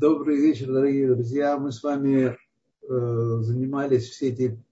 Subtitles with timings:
[0.00, 1.58] Добрый вечер, дорогие друзья.
[1.58, 2.36] Мы с вами
[2.88, 4.62] э, занимались все эти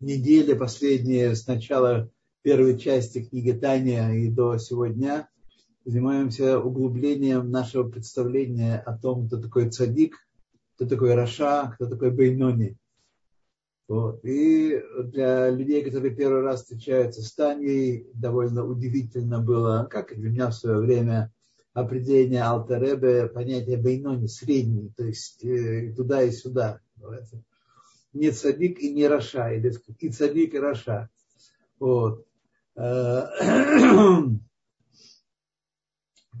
[0.00, 2.10] недели последние с начала
[2.42, 5.30] первой части книги Таня и до сегодня.
[5.86, 10.18] Занимаемся углублением нашего представления о том, кто такой цадик,
[10.74, 12.76] кто такой Раша, кто такой Бейнони.
[13.88, 14.22] Вот.
[14.26, 20.28] И для людей, которые первый раз встречаются с Таней, довольно удивительно было, как и для
[20.28, 21.32] меня в свое время,
[21.76, 26.80] определение Алтер Ребе, понятие בינוני, средний, то есть э, туда и сюда.
[28.14, 31.10] Не цадик и не רשע, или и цадик и Раша.
[31.78, 32.26] Вот.
[32.76, 33.26] Э,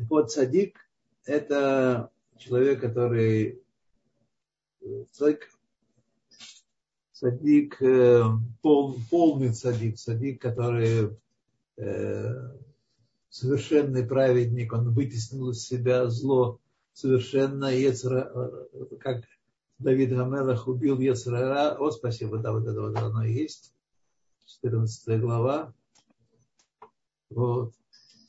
[0.08, 0.78] вот цадик–
[1.26, 3.60] это человек, который
[5.12, 5.50] человек,
[7.12, 8.22] цадик, э,
[8.62, 11.14] пол, полный цадик, цадик, который
[13.36, 16.58] совершенный праведник, он вытеснил из себя зло
[16.92, 18.32] совершенно, Ецра,
[19.00, 19.24] как
[19.78, 21.76] Давид Гамелах убил Ецрара.
[21.78, 23.74] О, спасибо, да, вот это вот оно есть.
[24.46, 25.74] 14 глава.
[27.28, 27.74] Вот.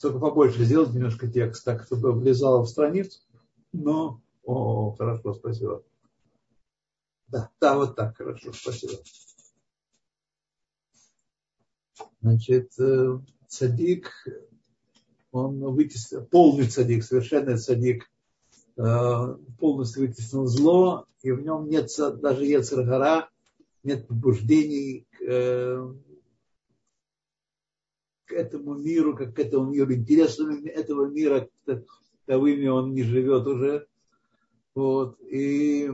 [0.01, 3.21] Только побольше сделать немножко текст, так, чтобы влезало в страницу.
[3.71, 5.83] Но, о, хорошо, спасибо.
[7.27, 9.01] Да, да, вот так, хорошо, спасибо.
[12.21, 12.73] Значит,
[13.47, 14.46] цадик, э,
[15.31, 18.09] он вытеснил, полный цадик, совершенный цадик,
[18.77, 21.89] э, полностью вытеснил зло, и в нем нет
[22.21, 23.29] даже Ецаргара,
[23.83, 25.93] нет побуждений к, э,
[28.25, 31.49] к этому миру, как к этому миру, интересам этого мира,
[32.25, 33.87] таковыми он не живет уже.
[34.75, 35.19] Вот.
[35.21, 35.89] И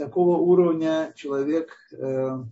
[0.00, 2.42] такого уровня человек, э,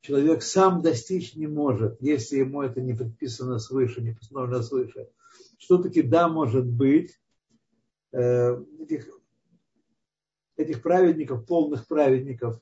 [0.00, 5.10] человек сам достичь не может, если ему это не предписано свыше, не постановлено свыше.
[5.58, 7.20] Что таки да, может быть,
[8.12, 9.08] э, этих,
[10.56, 12.60] этих праведников, полных праведников,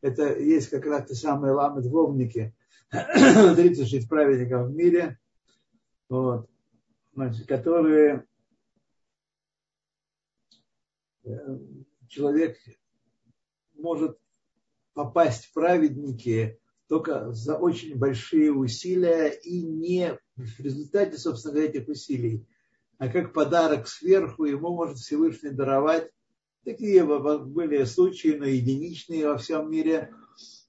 [0.00, 2.52] это есть как раз те самые ламы двовники,
[2.90, 5.18] 36 праведников в мире,
[6.08, 6.50] вот,
[7.14, 8.26] значит, которые
[11.24, 11.58] э,
[12.08, 12.58] человек
[13.74, 14.18] может
[14.94, 16.60] попасть в праведники
[16.92, 22.46] только за очень большие усилия и не в результате, собственно говоря, этих усилий,
[22.98, 26.10] а как подарок сверху ему может Всевышний даровать.
[26.66, 30.12] Такие были случаи, но единичные во всем мире.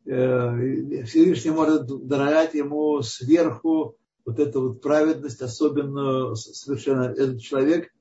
[0.06, 7.92] Э, Всевышний может даровать ему сверху вот эту вот праведность, особенно совершенно этот человек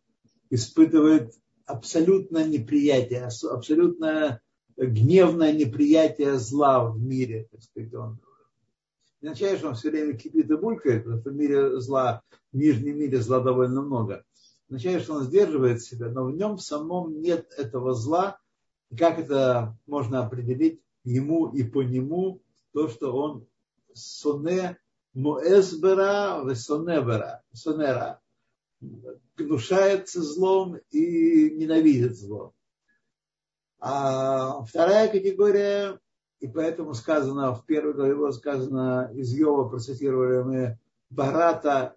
[0.49, 1.33] испытывает
[1.67, 4.41] абсолютное неприятие, абсолютное
[4.77, 8.21] гневное неприятие зла в мире, так сказать, он
[9.21, 12.23] не означает, что он все время кипит и булькает, потому что в мире зла,
[12.53, 14.25] в нижнем мире зла довольно много.
[14.69, 18.39] Означает, что он сдерживает себя, но в нем самом нет этого зла.
[18.99, 23.47] Как это можно определить ему и по нему, то, что он
[23.95, 24.79] соне
[25.15, 28.21] муэсбера весонебера, сонера,
[29.37, 32.55] гнушается злом и ненавидит зло.
[33.85, 35.99] А вторая категория,
[36.39, 40.79] и поэтому сказано, в первой главе сказано, из Йова процитировали мы
[41.11, 41.97] Барата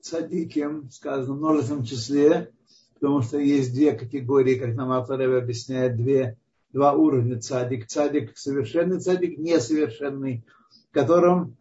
[0.00, 2.52] Цадиким, сказано в множественном числе,
[2.94, 6.38] потому что есть две категории, как нам Авторева объясняет, две,
[6.72, 7.88] два уровня цадик.
[7.88, 10.44] Цадик совершенный, цадик несовершенный,
[10.88, 11.56] в котором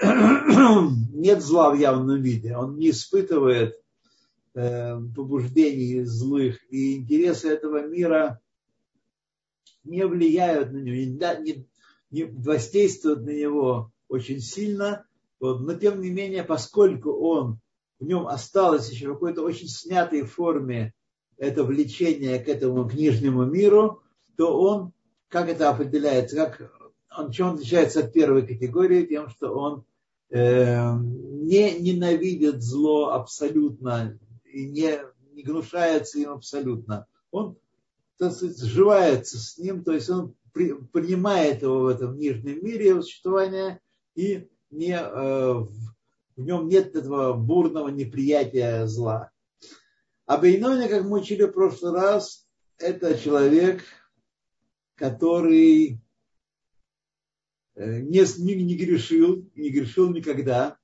[0.00, 3.82] нет зла в явном виде, он не испытывает
[4.54, 8.40] э, побуждений злых, и интересы этого мира
[9.84, 11.66] не влияют на него, не,
[12.10, 15.06] не воздействуют на него очень сильно.
[15.40, 15.60] Вот.
[15.60, 17.60] Но тем не менее, поскольку он
[17.98, 20.94] в нем осталось еще в какой-то очень снятой форме
[21.36, 24.02] это влечение к этому книжнему миру,
[24.36, 24.92] то он,
[25.28, 26.72] как это определяется, как
[27.16, 29.84] он, чем он отличается от первой категории, тем, что он
[30.30, 34.98] э, не ненавидит зло абсолютно и не,
[35.32, 37.06] не гнушается им абсолютно.
[37.30, 37.56] Он
[38.18, 42.88] так сказать, сживается с ним, то есть он при, принимает его в этом нижнем мире
[42.88, 43.80] его существования
[44.14, 45.70] и не, э, в,
[46.36, 49.30] в нем нет этого бурного неприятия зла.
[50.26, 53.82] А Бейнони, как мы учили в прошлый раз, это человек,
[54.96, 56.00] который
[57.76, 60.76] э, не, не, не грешил, не грешил никогда.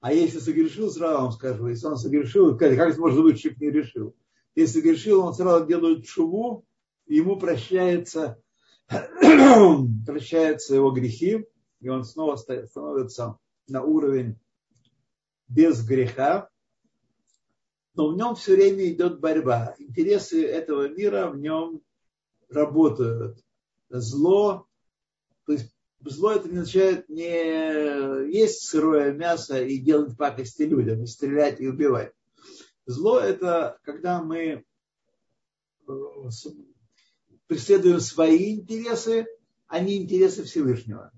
[0.00, 3.70] А если согрешил, сразу вам скажу, если он согрешил, как это может быть, что не
[3.70, 4.16] решил?
[4.54, 6.64] Если грешил, он сразу делает шуву,
[7.06, 8.42] ему прощается,
[10.06, 11.46] прощаются его грехи,
[11.80, 13.38] и он снова становится
[13.68, 14.38] на уровень
[15.48, 16.48] без греха.
[17.94, 19.74] но в нем все время идет борьба.
[19.78, 21.82] Интересы этого мира в нем
[22.48, 23.38] работают.
[23.88, 24.66] Зло,
[25.44, 31.06] то есть зло это не означает не есть сырое мясо и делать пакости людям, и
[31.06, 32.12] стрелять и убивать.
[32.90, 34.64] Зло это когда мы
[35.86, 35.92] э,
[37.46, 39.26] преследуем свои интересы,
[39.68, 41.12] а не интересы Всевышнего.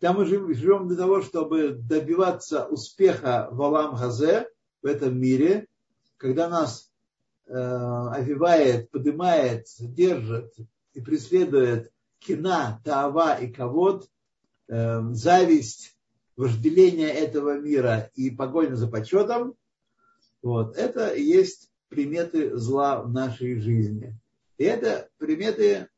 [0.00, 4.48] Когда мы живем для того, чтобы добиваться успеха в Алам Хазе,
[4.82, 5.68] в этом мире,
[6.16, 6.90] когда нас
[7.46, 10.52] э, овивает, поднимает, держит
[10.92, 14.08] и преследует кина, таава и ковод,
[14.66, 15.96] э, зависть,
[16.34, 19.54] вожделение этого мира и погоня за почетом,
[20.42, 24.18] вот, это есть приметы зла в нашей жизни.
[24.58, 25.88] И это приметы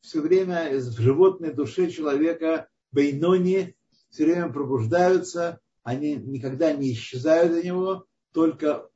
[0.00, 3.76] все время в животной душе человека, бейнони,
[4.10, 8.88] все время пробуждаются, они никогда не исчезают за него, только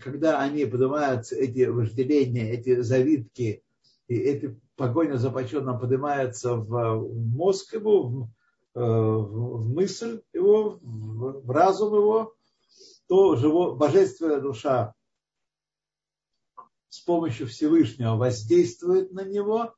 [0.00, 3.62] когда они поднимаются, эти вожделения, эти завитки,
[4.08, 8.28] и эти погоня за почетом поднимается в мозг его, в,
[8.74, 12.34] э, в мысль его, в разум его,
[13.06, 14.94] то живо, божественная душа
[16.88, 19.74] с помощью Всевышнего воздействует на него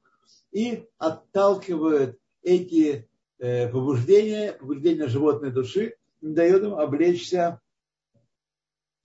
[0.53, 3.09] и отталкивает эти
[3.39, 7.61] э, побуждения, побуждения животной души, не дает им облечься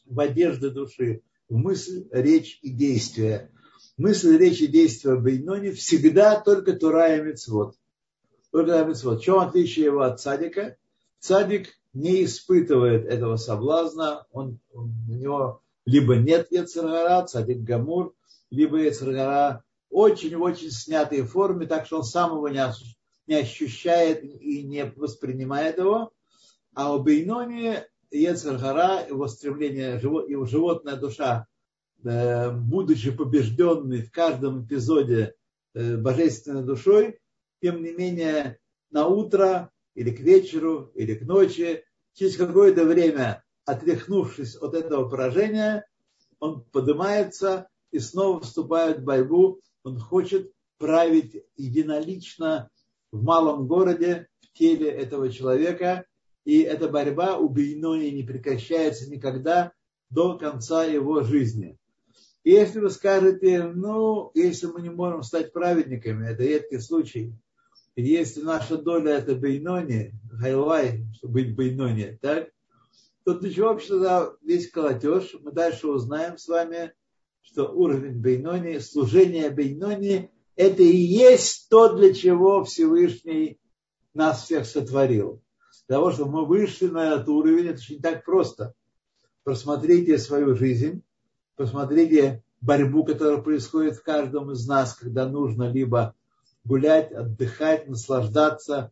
[0.06, 3.52] в одежды души, в мысль, речь и действие.
[3.98, 7.76] Мысль, речь и действие Бейнони всегда только Тура и Мицвод.
[8.52, 9.20] Только Тура Мицвод.
[9.20, 10.78] В чем отличие его от цадика?
[11.20, 18.14] Цадик не испытывает этого соблазна, он, у него либо нет Ецергара, цадик Гамур,
[18.50, 24.86] либо Ецергара очень-очень снятый в форме, так что он сам его не, ощущает и не
[24.96, 26.12] воспринимает его.
[26.74, 27.80] А у Бейнони
[28.10, 31.48] Ецергара, его стремление, его животная душа,
[32.04, 35.36] э, будучи побежденной в каждом эпизоде
[35.74, 37.20] э, божественной душой,
[37.62, 38.60] тем не менее
[38.92, 41.84] на утро или к вечеру, или к ночи,
[42.14, 45.86] через какое-то время, отряхнувшись от этого поражения,
[46.40, 49.62] он поднимается и снова вступает в борьбу.
[49.84, 52.70] Он хочет править единолично
[53.12, 56.06] в малом городе, в теле этого человека.
[56.44, 59.74] И эта борьба у Бейнони не прекращается никогда
[60.10, 61.78] до конца его жизни.
[62.44, 67.36] И если вы скажете, ну, если мы не можем стать праведниками, это редкий случай–
[67.96, 72.50] если наша доля это Бейнони, Хайлай, чтобы быть Бейнони, так,
[73.24, 75.36] то для чего вообще тогда весь колотеж?
[75.42, 76.94] Мы дальше узнаем с вами,
[77.42, 83.60] что уровень Бейнони, служение Бейнони, это и есть то, для чего Всевышний
[84.14, 85.42] нас всех сотворил.
[85.88, 88.74] Для того, чтобы мы вышли на этот уровень, это же не так просто.
[89.44, 91.04] Просмотрите свою жизнь,
[91.56, 96.16] посмотрите борьбу, которая происходит в каждом из нас, когда нужно либо
[96.64, 98.92] гулять, отдыхать, наслаждаться,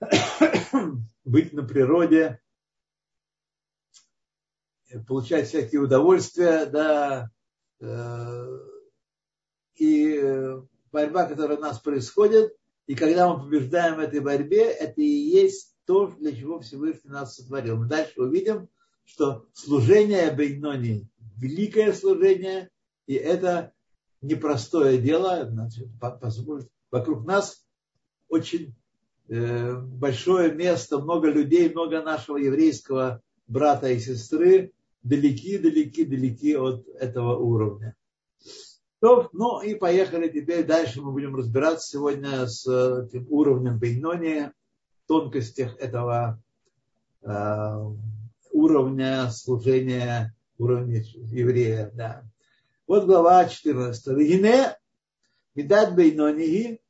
[1.24, 2.40] быть на природе,
[5.06, 7.30] получать всякие удовольствия, да,
[7.80, 8.58] э,
[9.76, 10.56] и
[10.92, 12.54] борьба, которая у нас происходит,
[12.86, 17.34] и когда мы побеждаем в этой борьбе, это и есть то, для чего Всевышний нас
[17.34, 17.76] сотворил.
[17.76, 18.68] Мы дальше увидим,
[19.04, 22.70] что служение Бейнони– великое служение,
[23.06, 23.72] и это
[24.20, 27.64] непростое дело, значит, позволит вокруг нас
[28.28, 28.74] очень
[29.28, 36.86] э, большое место, много людей, много нашего еврейского брата и сестры далеки, далеки, далеки от
[36.88, 37.94] этого уровня.
[39.00, 41.00] Ну и поехали теперь дальше.
[41.00, 44.50] Мы будем разбираться сегодня с этим уровнем Бейнони,
[45.06, 46.42] тонкостях этого
[47.22, 47.90] э,
[48.50, 51.92] уровня служения, уровня еврея.
[51.94, 52.24] Да.
[52.86, 54.06] Вот глава 14.
[54.08, 54.76] Вегине
[55.56, 56.80] Медат Бейнонихи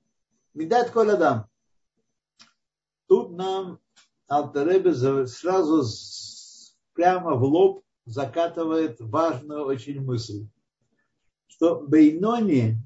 [0.54, 1.46] Медат Коладам.
[3.06, 3.78] Тут нам
[4.26, 4.94] Алтаребе
[5.26, 5.84] сразу
[6.92, 10.46] прямо в лоб закатывает важную очень мысль,
[11.46, 12.76] что Бейнони,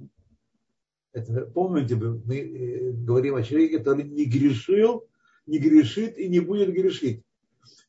[1.12, 5.06] это, помните, мы говорим о человеке, который не грешил,
[5.46, 7.24] не грешит и не будет грешить.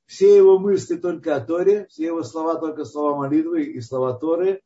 [0.06, 4.62] Все его мысли только о Торе, все его слова только слова молитвы и слова Торы,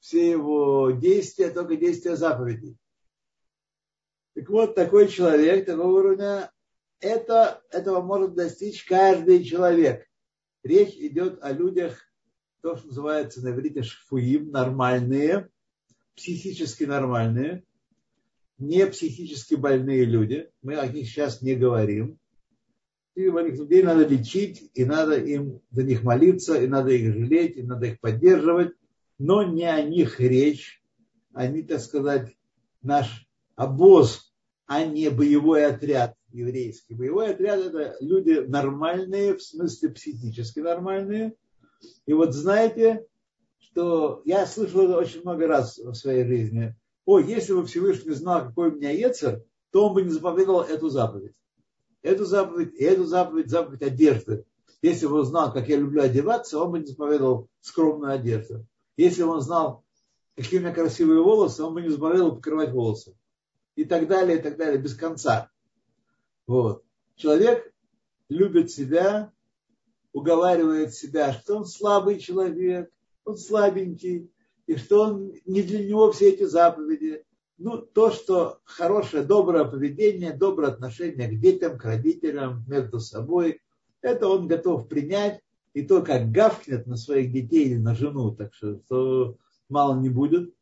[0.00, 2.76] все его действия только действия заповедей.
[4.34, 6.52] Так вот, такой человек, такого уровня,
[7.00, 10.06] это, этого может достичь каждый человек.
[10.62, 11.98] Речь идет о людях,
[12.60, 15.48] то, что называется на иврите шфуим, нормальные,
[16.14, 17.64] психически нормальные,
[18.58, 20.50] не психически больные люди.
[20.62, 22.18] Мы о них сейчас не говорим.
[23.14, 27.56] И этих людей надо лечить, и надо им за них молиться, и надо их жалеть,
[27.56, 28.72] и надо их поддерживать–
[29.18, 30.82] но не о них речь.
[31.32, 32.36] Они, так сказать,
[32.82, 34.32] наш обоз,
[34.66, 36.94] а не боевой отряд еврейский.
[36.94, 41.34] Боевой отряд– это люди нормальные, в смысле психически нормальные.
[42.06, 43.06] И вот знаете,
[43.58, 46.74] что я слышал это очень много раз в своей жизни.
[47.04, 50.88] О, если бы Всевышний знал, какой у меня Ецер, то он бы не заповедовал эту
[50.88, 51.34] заповедь.
[52.02, 54.44] Эту заповедь, и эту заповедь, заповедь одежды.
[54.82, 58.66] Если бы он знал, как я люблю одеваться, он бы не заповедовал скромную одежду.
[58.98, 59.84] Если он знал,
[60.34, 63.16] какие у меня красивые волосы, он бы не заповедовал покрывать волосы.
[63.76, 65.50] И так далее, и так далее, без конца.
[66.48, 66.82] Вот.
[67.14, 67.72] Человек
[68.28, 69.32] любит себя,
[70.12, 72.90] уговаривает себя, что он слабый человек,
[73.24, 74.32] он слабенький,
[74.66, 77.24] и что он не для него все эти заповеди.
[77.56, 83.60] Ну, то, что хорошее, доброе поведение, доброе отношение к детям, к родителям, между собой,
[84.00, 85.40] это он готов принять,
[85.74, 89.36] и то, как гавкнет на своих детей или на жену, так что то
[89.68, 90.54] мало не будет.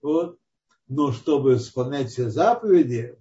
[0.00, 0.38] Вот.
[0.88, 3.16] Но чтобы исполнять все заповеди,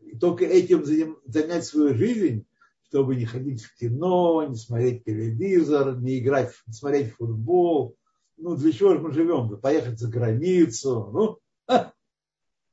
[0.00, 0.84] и только этим
[1.26, 2.46] занять свою жизнь,
[2.88, 7.96] чтобы не ходить в кино, не смотреть телевизор, не играть, не смотреть футбол.
[8.36, 9.58] Ну, для чего же мы живем?
[9.58, 11.10] Поехать за границу.
[11.12, 11.92] Ну, ха,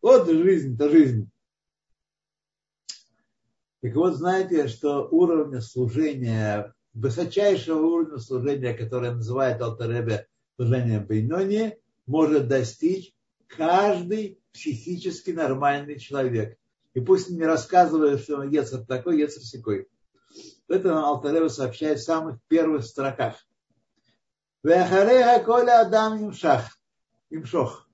[0.02, 1.30] вот жизнь-то жизнь.
[3.82, 12.48] Так вот, знаете, что уровня служения, высочайшего уровня служения, которое называет Алтаребе служение Бейнони, может
[12.48, 13.14] достичь
[13.48, 16.58] каждый психически нормальный человек.
[16.94, 19.88] И пусть не рассказывает, что он Ецер такой, Ецер секой.
[20.68, 23.36] Это нам сообщает в самых первых строках.
[24.64, 26.78] Коля адам имшах.
[27.30, 27.88] Имшох.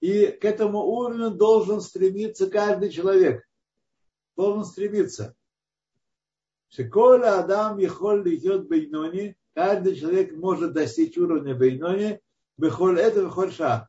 [0.00, 3.46] И к этому уровню должен стремиться каждый человек.
[4.36, 5.36] Должен стремиться.
[6.74, 9.36] Шеколя адам ехоль идет бейнони.
[9.54, 12.20] Каждый человек может достичь уровня бейнони.
[12.56, 13.52] Бехоль это, бехоль.
[13.52, 13.88] В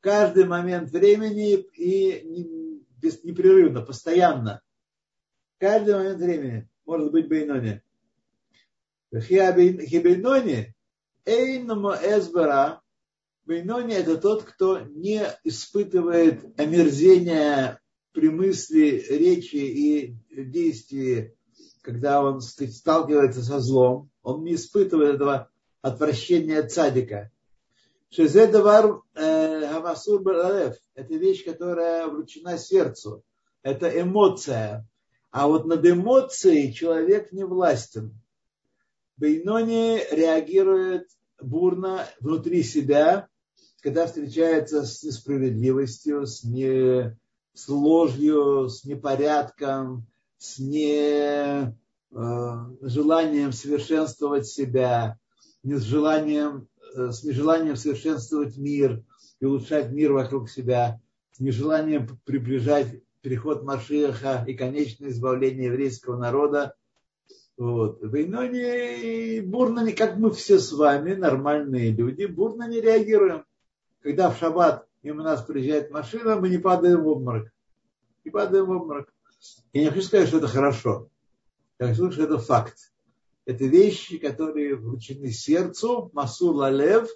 [0.00, 2.44] каждый момент времени и
[3.22, 4.62] непрерывно, постоянно.
[5.58, 7.82] Каждый момент времени может быть Бейнони.
[9.14, 10.74] Хибейнони
[11.24, 12.82] Эйному Эсбера
[13.46, 17.80] Бейнони это тот, кто не испытывает омерзения
[18.12, 21.36] при мысли, речи и действии,
[21.84, 24.10] когда он сталкивается со злом.
[24.22, 25.50] Он не испытывает этого
[25.82, 27.30] отвращения цадика.
[28.08, 30.76] Шезе давар хамасур балалев.
[30.94, 33.22] Это вещь, которая вручена сердцу.
[33.62, 34.88] Это эмоция.
[35.30, 38.18] А вот над эмоцией человек не властен.
[39.18, 43.28] Бейнони реагирует бурно внутри себя,
[43.82, 47.14] когда встречается с несправедливостью, с, не,
[47.52, 50.06] с ложью, с непорядком,
[50.44, 51.74] с не,
[52.12, 55.18] э, желанием совершенствовать себя,
[55.62, 59.02] не с желанием Э, с нежеланием совершенствовать мир
[59.40, 61.00] и улучшать мир вокруг себя,
[61.32, 66.76] с нежеланием приближать переход Машиаха и конечное избавление еврейского народа.
[67.56, 68.00] Вот.
[68.00, 73.44] В Иноне бурно, не как мы все с вами, нормальные люди, бурно не реагируем.
[74.00, 77.50] Когда в шаббат мимо нас приезжает машина, мы не падаем в обморок.
[78.24, 79.12] Не падаем в обморок.
[79.72, 81.08] Я не хочу сказать, что это хорошо.
[81.78, 82.92] Я хочу сказать, что это факт.
[83.46, 87.08] Это вещи, которые вручены сердцу, масур лалев,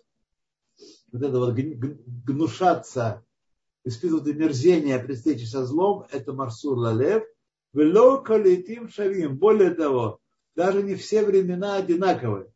[1.11, 3.25] вот это вот гнушаться,
[3.85, 7.25] испытывать мерзение при встрече со злом, это марсур лалев.
[7.73, 9.37] Вело калитим шавим.
[9.37, 10.21] Более того,
[10.55, 12.51] даже не все времена одинаковы.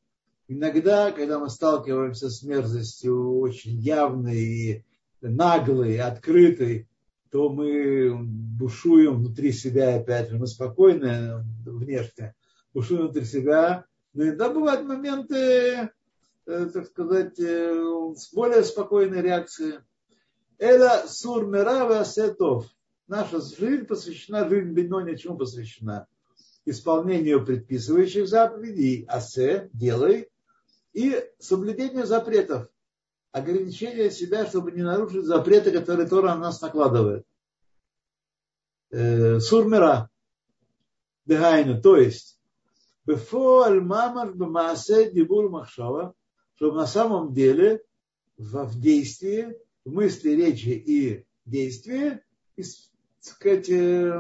[0.49, 4.85] Иногда, когда мы сталкиваемся с мерзостью очень явной и
[5.21, 6.88] наглой, открытой,
[7.32, 10.38] то мы бушуем внутри себя опять же.
[10.38, 12.34] Мы спокойны внешне,
[12.74, 13.86] душу внутрь себя.
[14.12, 15.90] Но иногда бывают моменты, э,
[16.44, 19.78] так сказать, э, с более спокойной реакцией.
[20.58, 22.66] Это сур мирава сетов.
[23.08, 26.06] Наша жизнь посвящена, жизнь Беноне чему посвящена?
[26.66, 30.28] Исполнению предписывающих заповедей, асе, делай,
[30.92, 32.68] и соблюдению запретов,
[33.32, 37.26] ограничение себя, чтобы не нарушить запреты, которые Тора на нас накладывает.
[38.90, 40.10] Э, сурмера,
[41.24, 42.38] дыхайну, то есть
[43.06, 46.14] Бефоаль мамаш бамаасе дибур махшава,
[46.56, 47.82] чтобы на самом деле
[48.36, 52.20] в, действии, в мысли, речи и действии,
[52.56, 52.62] и,
[53.20, 54.12] сказать, э,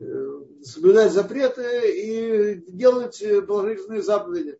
[0.00, 4.58] э, соблюдать запреты и делать положительные заповеди.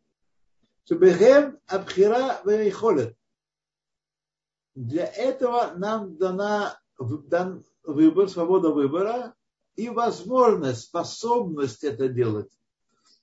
[0.87, 3.17] Шебехем абхира вейхолет.
[4.75, 9.35] Для этого нам дана дан выбор, свобода выбора
[9.77, 12.51] и возможность, способность это делать.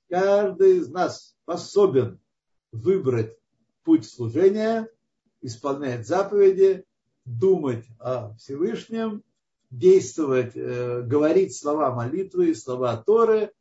[0.10, 2.20] Каждый из нас способен
[2.72, 3.38] выбрать
[3.84, 4.90] путь служения
[5.42, 6.86] исполнять заповеди,
[7.26, 9.24] думать о Всевышнем,
[9.70, 13.52] действовать, э, говорить слова молитвы, слова Торы,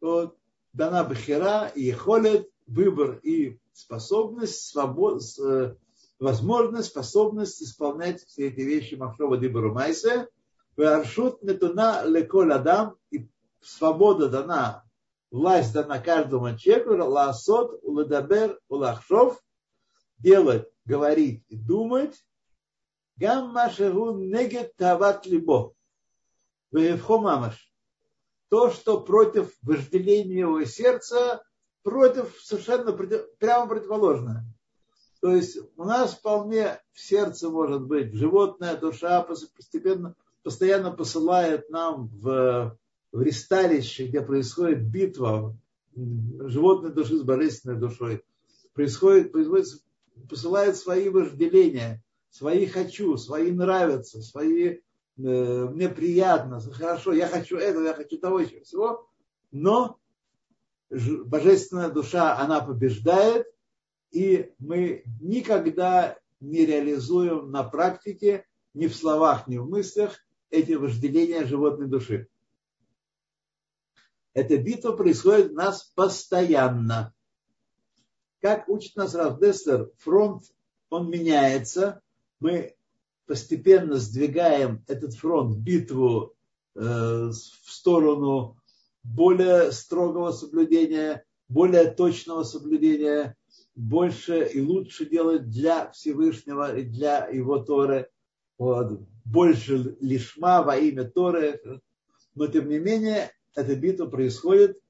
[0.00, 0.36] вот,
[0.72, 5.74] дана бахера и холет, выбор и способность, свобод, э,
[6.18, 10.28] возможность, способность исполнять все эти вещи Махшова Дибару Майсе,
[10.76, 13.28] Варшут метуна леколь адам, и
[13.60, 14.84] свобода дана,
[15.30, 19.42] власть дана каждому человеку, ласот, уладабер, улахшов,
[20.18, 22.24] делать, говорить и думать,
[23.16, 25.74] гам машеру негет тават либо.
[26.70, 27.72] Мамаш.
[28.48, 31.42] То, что против вожделения его сердца,
[31.82, 34.44] против совершенно прямо противоположное.
[35.20, 42.08] То есть у нас вполне в сердце может быть животная душа постепенно, постоянно посылает нам
[42.08, 42.78] в,
[43.10, 45.56] в ресталище, где происходит битва
[45.94, 48.22] животной души с божественной душой.
[48.74, 49.66] Происходит, происходит,
[50.28, 54.78] посылает свои вожделения, свои хочу, свои нравятся, свои э,
[55.16, 59.08] мне приятно, хорошо, я хочу этого, я хочу того еще всего,
[59.50, 59.98] но
[60.90, 63.46] божественная душа, она побеждает,
[64.10, 70.18] и мы никогда не реализуем на практике, ни в словах, ни в мыслях,
[70.50, 72.28] эти вожделения животной души.
[74.34, 77.12] Эта битва происходит у нас постоянно.
[78.40, 80.44] Как учит нас Равдестер, фронт,
[80.90, 82.00] он меняется.
[82.38, 82.76] Мы
[83.26, 86.34] постепенно сдвигаем этот фронт, битву
[86.74, 88.58] э, в сторону
[89.02, 93.36] более строгого соблюдения, более точного соблюдения,
[93.78, 98.10] больше и лучше делать для Всевышнего и для его Торы.
[98.58, 99.00] Вот.
[99.24, 101.60] Больше лишма во имя Торы.
[102.34, 104.80] Но тем не менее, эта битва происходит.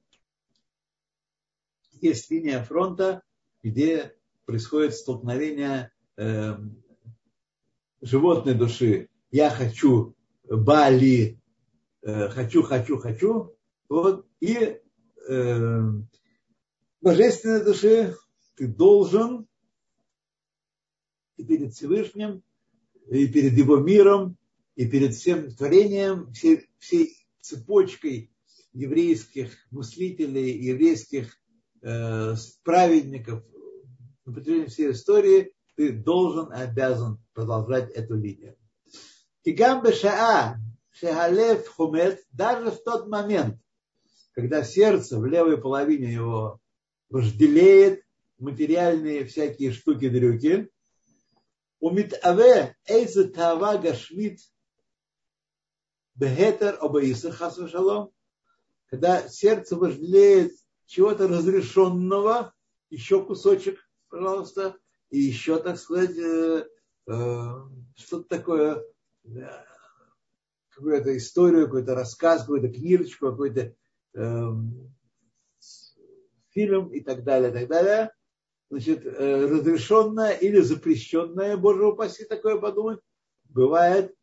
[2.01, 3.21] Есть линия фронта,
[3.61, 4.15] где
[4.45, 6.57] происходит столкновение э,
[8.01, 9.09] животной души.
[9.29, 10.15] Я хочу
[10.45, 11.39] Бали,
[12.01, 13.55] э, хочу, хочу, хочу,
[13.87, 14.79] вот, и
[15.27, 15.81] э,
[17.01, 18.15] божественной души
[18.59, 19.47] ты должен
[21.37, 22.43] и перед Всевышним,
[23.09, 24.37] и перед его миром,
[24.75, 28.33] и перед всем творением, всей, всей цепочкой
[28.73, 31.37] еврейских мыслителей, еврейских
[31.81, 33.45] э, праведников
[34.25, 38.57] на протяжении всей истории, ты должен обязан продолжать эту линию.
[39.41, 40.57] Тигам бешаа
[40.91, 43.57] шехалев хумет, даже в тот момент,
[44.33, 46.59] когда сердце в левой половине его
[47.09, 48.03] вожделеет
[48.39, 50.69] материальные всякие штуки-дрюки,
[51.79, 54.39] умитаве эйзе тава гашмит
[56.15, 58.11] бехетер обаисер шалом,
[58.89, 60.53] когда сердце вожделеет
[60.85, 62.53] чего-то разрешенного,
[62.89, 64.75] еще кусочек, пожалуйста,
[65.11, 66.67] и еще, так сказать, э,
[67.07, 67.53] э,
[67.95, 68.83] что-то такое,
[69.25, 69.63] э,
[70.69, 73.75] какую-то историю, какой-то рассказ, какую-то книжечку, какой-то
[74.13, 74.95] Эм,
[76.49, 78.11] фильм и так далее, и так далее.
[78.69, 82.99] Значит, э, разрешенное или запрещенное, боже упаси, такое подумать,
[83.45, 84.13] бывает,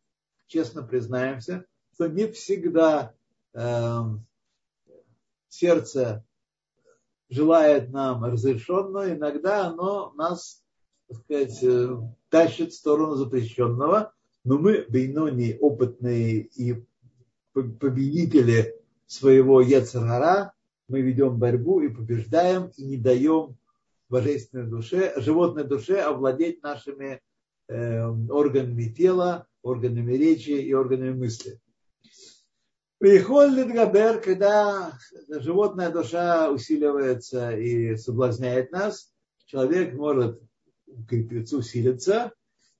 [0.47, 3.13] честно признаемся, что не всегда
[3.53, 3.99] э,
[5.49, 6.25] сердце
[7.29, 10.63] желает нам разрешенного, иногда оно нас,
[11.09, 11.97] так сказать, э,
[12.29, 14.13] тащит в сторону запрещенного,
[14.45, 16.85] но мы, бейнони, опытные и
[17.53, 18.75] победители
[19.07, 20.53] своего Ецарара,
[20.87, 23.57] мы ведем борьбу и побеждаем, и не даем
[24.09, 27.21] божественной душе, животной душе овладеть нашими
[27.67, 31.59] э, органами тела, органами речи и органами мысли.
[32.99, 34.97] Приходит Габер, когда
[35.29, 39.13] животная душа усиливается и соблазняет нас,
[39.45, 40.41] человек может
[40.87, 42.31] укрепиться, усилиться,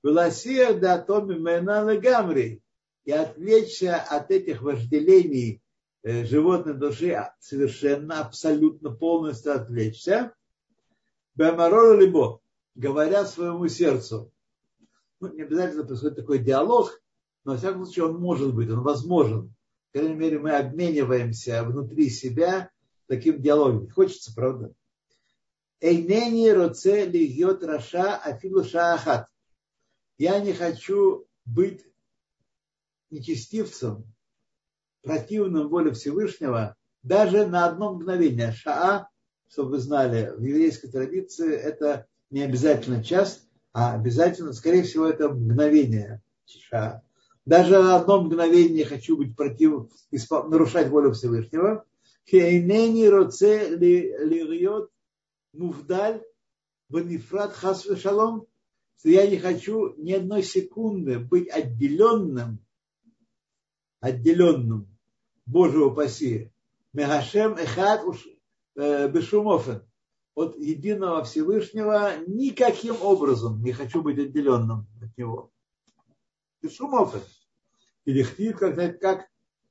[0.02, 2.62] Веласия да томи мена гамри
[3.04, 5.60] и отвлечься от этих вожделений
[6.04, 10.32] Э, животной души совершенно, абсолютно, полностью отвлечься.
[11.38, 12.40] Бемарора либо,
[12.74, 14.32] говоря своему сердцу.
[15.20, 17.00] Ну, не обязательно происходит такой диалог,
[17.44, 19.54] но, во всяком случае, он может быть, он возможен.
[19.92, 22.70] По крайней мере, мы обмениваемся внутри себя
[23.06, 23.88] таким диалогом.
[23.88, 24.72] Хочется, правда?
[25.80, 29.28] Эйнени роце льет раша афилу шаахат.
[30.18, 31.86] Я не хочу быть
[33.10, 34.12] нечестивцем,
[35.02, 38.50] противным воле Всевышнего даже на одно мгновение.
[38.50, 39.08] Шаа,
[39.50, 45.28] чтобы вы знали, в еврейской традиции это не обязательно час, а обязательно, скорее всего, это
[45.28, 46.22] мгновение.
[47.44, 49.88] Даже на одно мгновение хочу быть против,
[50.48, 51.84] нарушать волю Всевышнего.
[52.28, 54.90] Хейнени роце лириот
[55.52, 56.22] мувдаль
[56.90, 58.46] ванифрат хас шалом.
[58.98, 62.58] что я не хочу ни одной секунды быть отделенным,
[64.00, 64.88] отделенным,
[65.46, 66.52] Боже упаси,
[66.92, 68.37] Мегашем Эхад э,
[68.78, 69.82] Бешумофен,
[70.36, 75.50] от единого Всевышнего никаким образом не хочу быть отделенным от него.
[76.62, 77.22] Бешумофен.
[78.04, 79.26] Или хтив, как, как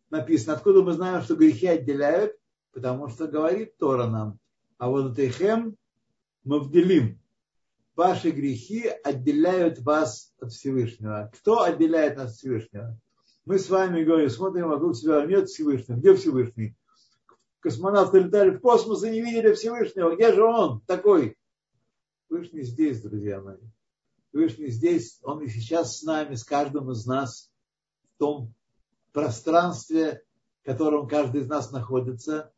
[0.10, 0.56] написано.
[0.56, 2.34] Откуда мы знаем, что грехи отделяют?
[2.74, 4.40] Потому что говорит Тора нам.
[4.78, 5.78] А вот Эхем
[6.44, 7.20] мы вделим.
[7.96, 11.32] Ваши грехи отделяют вас от Всевышнего.
[11.34, 13.00] Кто отделяет нас от Всевышнего?
[13.46, 15.98] Мы с вами говорим, смотрим вокруг себя, нет Всевышнего.
[15.98, 16.76] Где Всевышний?
[17.68, 20.16] Космонавты летали в космос и не видели Всевышнего.
[20.16, 21.38] Где же он такой?
[22.24, 23.58] Всевышний здесь, друзья мои.
[24.30, 27.52] Всевышний здесь, он и сейчас с нами, с каждым из нас
[28.16, 28.54] в том
[29.12, 30.24] пространстве,
[30.62, 32.54] в котором каждый из нас находится.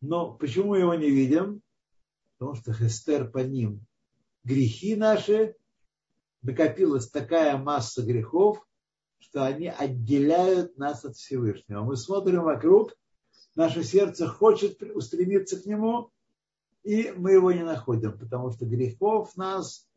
[0.00, 1.60] Но почему его не видим?
[2.38, 3.84] Потому что Хестер по ним.
[4.44, 5.56] Грехи наши,
[6.40, 8.66] накопилась такая масса грехов,
[9.18, 11.82] что они отделяют нас от Всевышнего.
[11.82, 12.96] Мы смотрим вокруг,
[13.54, 16.10] наше сердце хочет устремиться к Нему,
[16.82, 19.88] и мы его не находим, потому что грехов нас,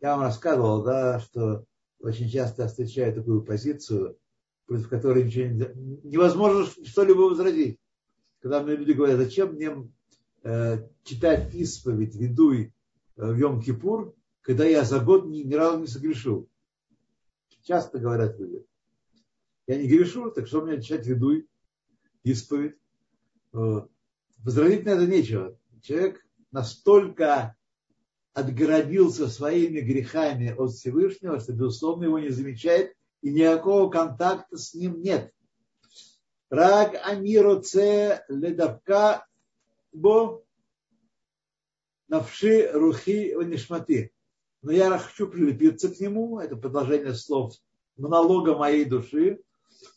[0.00, 1.64] я вам рассказывал, да, что
[1.98, 4.18] очень часто встречаю такую позицию,
[4.66, 7.78] против которой ничего не, невозможно что-либо возразить.
[8.40, 9.90] Когда мне люди говорят, зачем мне
[10.42, 12.74] э, читать исповедь, ведуй
[13.16, 16.48] э, в Йом-Кипур, когда я за год ни, ни разу не согрешил.
[17.62, 18.62] Часто говорят люди.
[19.66, 21.48] Я не грешу, так что мне читать ведуй,
[22.24, 22.76] исповедь.
[23.52, 25.56] Возразить на это нечего.
[25.82, 27.56] Человек настолько
[28.32, 35.00] отгородился своими грехами от Всевышнего, что, безусловно, его не замечает, и никакого контакта с ним
[35.00, 35.32] нет.
[36.50, 39.26] Рак анироце ледавка
[39.92, 40.44] бо
[42.08, 44.14] навши рухи ванишмати
[44.64, 47.54] но я хочу прилепиться к нему, это продолжение слов
[47.98, 49.42] монолога моей души,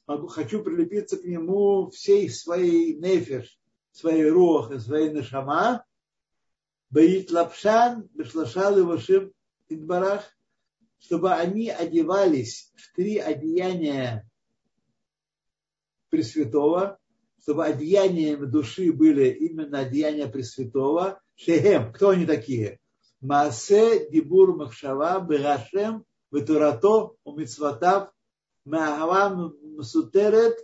[0.08, 3.60] хочу прилепиться к нему всей своей нефиш,
[3.92, 5.86] своей рох и своей нешама,
[6.90, 9.34] боит лапшан, бешлашал и вашим
[9.68, 10.24] идбарах,
[11.00, 14.28] чтобы они одевались в три одеяния
[16.10, 16.98] Пресвятого,
[17.42, 21.22] чтобы одеяниями души были именно одеяния Пресвятого.
[21.36, 22.80] Шехем, кто они такие?
[23.20, 28.12] Маасе, Дибур, Махшава, Берашем, Ветурато, Умицватав,
[28.64, 30.58] Маавам, Сутерет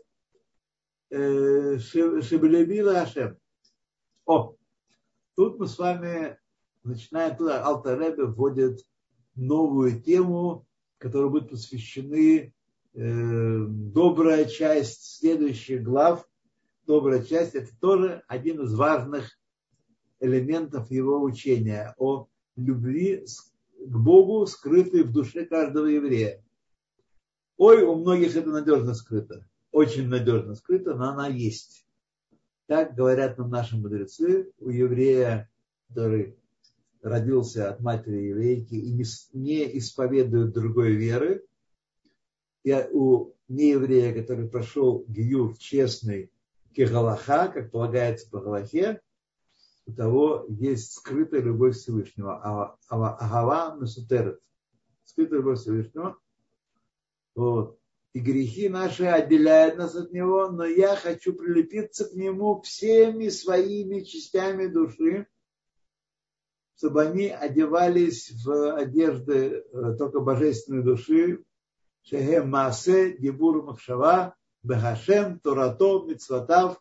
[1.09, 3.37] Шеблемила Ашем.
[4.25, 4.55] О,
[5.35, 6.39] тут мы с вами,
[6.83, 8.83] начиная туда, Алтаребе вводит
[9.35, 10.65] новую тему,
[10.97, 12.53] которая будет посвящены
[12.93, 16.27] э, добрая часть следующих глав.
[16.87, 19.37] Добрая часть– это тоже один из важных
[20.19, 23.25] элементов его учения о любви
[23.77, 26.43] к Богу, скрытой в душе каждого еврея.
[27.57, 31.85] Ой, у многих это надежно скрыто, очень надежно скрыто, но она есть.
[32.67, 35.49] Так говорят нам наши мудрецы, у еврея,
[35.89, 36.37] который
[37.01, 38.93] родился от матери еврейки и
[39.33, 41.45] не исповедует другой веры,
[42.63, 46.31] и у нееврея, который прошел гиюр честный
[46.73, 49.01] кегалаха, как полагается по Галахе,
[49.85, 52.39] у того есть скрытая любовь Всевышнего.
[52.41, 54.39] А, а, Агава Месутерет.
[55.03, 56.17] Скрытая любовь Всевышнего.
[57.35, 57.79] Вот.
[58.13, 64.01] И грехи наши отделяют нас от Него, но я хочу прилепиться к Нему всеми своими
[64.01, 65.27] частями души,
[66.77, 71.43] чтобы они одевались в одежды э, только божественной души,
[72.03, 76.79] Шехем Маасе, Дебур Махшава, Бехашем, Торато, Мицватав,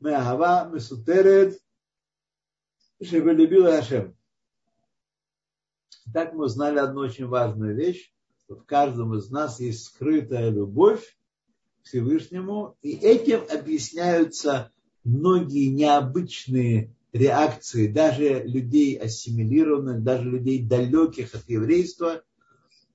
[0.00, 1.60] Меагава, Месутерет,
[3.00, 4.16] чтобы любил Ашем.
[6.12, 8.12] Так мы узнали одну очень важную вещь,
[8.46, 11.16] что в каждом из нас есть скрытая любовь
[11.82, 14.70] к Всевышнему, и этим объясняются
[15.02, 22.22] многие необычные реакции даже людей ассимилированных, даже людей далеких от еврейства,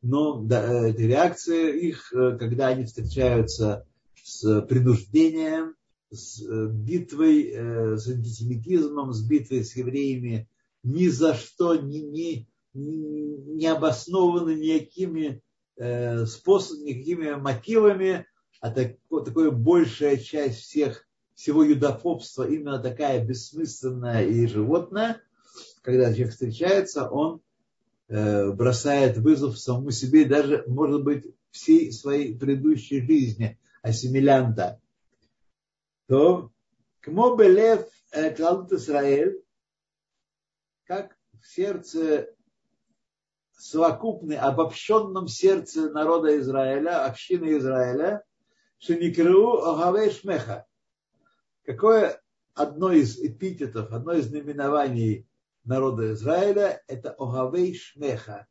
[0.01, 3.85] но эти реакции их, э, когда они встречаются
[4.23, 5.75] с принуждением,
[6.11, 10.47] с э, битвой э, с антисемитизмом, с битвой с евреями
[10.83, 15.41] ни за что не, не, не обоснованы никакими
[15.77, 18.25] э, способами, никакими мотивами,
[18.59, 25.21] а так, такая большая часть всех, всего юдофобства именно такая бессмысленная и животная,
[25.81, 27.41] когда человек встречается, он
[28.07, 34.81] бросает вызов самому себе, даже, может быть, всей своей предыдущей жизни ассимилянта–
[36.11, 36.51] то,
[36.99, 37.87] кмо белев
[38.35, 39.41] Клалут Исраэль,
[40.83, 42.35] как в сердце
[43.61, 48.23] совокупный, обобщенном сердце народа Израиля, общины Израиля,
[48.79, 50.65] Шеникру Огавей Шмеха.
[51.63, 52.19] Какое
[52.55, 55.27] одно из эпитетов, одно из наименований
[55.63, 58.47] народа Израиля, это Огавей Шмеха,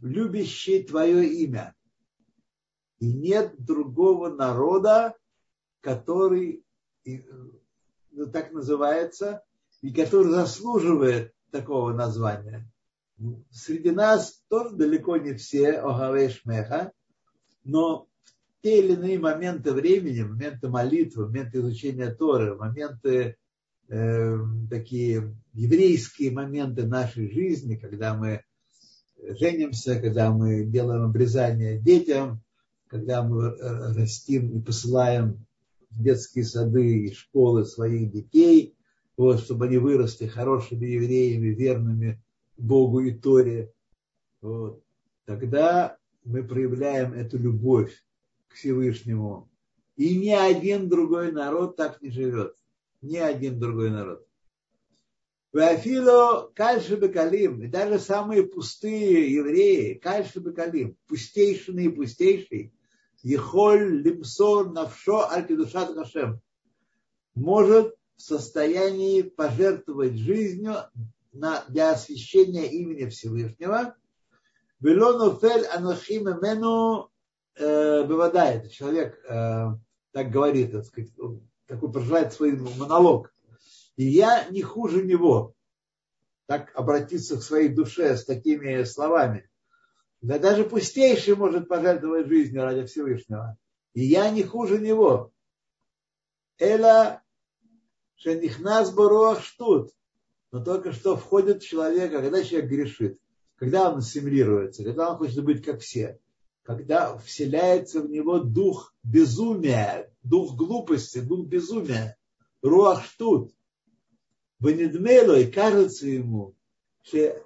[0.00, 1.74] любящий твое имя.
[3.00, 5.16] И нет другого народа,
[5.80, 6.64] который
[8.12, 9.42] ну, так называется,
[9.82, 12.70] и который заслуживает такого названия.
[13.50, 16.92] Среди нас тоже далеко не все Огавей Шмеха,
[17.64, 23.36] но в те или иные моменты времени, моменты молитвы, моменты изучения Торы, моменты
[23.88, 24.36] э,
[24.68, 28.42] такие еврейские моменты нашей жизни, когда мы
[29.18, 32.42] женимся, когда мы делаем обрезание детям,
[32.88, 33.56] когда мы
[33.94, 35.46] растим и посылаем
[35.90, 38.76] в детские сады и школы своих детей,
[39.16, 42.22] вот, чтобы они выросли хорошими евреями, верными
[42.56, 43.72] Богу и Торе.
[44.40, 44.82] Вот.
[45.24, 48.04] Тогда мы проявляем эту любовь
[48.48, 49.50] к Всевышнему.
[49.96, 52.56] И ни один другой народ так не живет.
[53.00, 54.26] Ни один другой народ.
[55.52, 62.72] Вафило кальши бекалим, и даже самые пустые евреи, кальши бекалим, пустейшие и пустейшие,
[63.22, 66.42] ехоль лимсор навшо аль-кедушат Хашем,
[67.34, 70.74] может в состоянии пожертвовать жизнью
[71.36, 73.94] на, для освящения имени Всевышнего.
[74.80, 77.10] Велонофель анахим мену
[77.54, 78.70] э, бывает.
[78.70, 79.66] Человек э,
[80.12, 81.10] так говорит, так сказать,
[81.66, 83.34] такой проживает свой монолог.
[83.96, 85.54] И я не хуже него.
[86.46, 89.50] Так обратиться к своей душе с такими словами.
[90.20, 93.56] Да даже пустейший может пожертвовать жизнью ради Всевышнего.
[93.94, 95.32] И я не хуже него.
[96.58, 97.22] Эла
[98.16, 99.90] шенихнас баруах штут
[100.56, 103.20] но только что входит в человека, когда человек грешит,
[103.56, 106.18] когда он ассимилируется, когда он хочет быть как все,
[106.62, 112.16] когда вселяется в него дух безумия, дух глупости, дух безумия,
[112.62, 113.52] руах руахштут,
[114.58, 116.54] ванидмело, и кажется ему,
[117.02, 117.36] что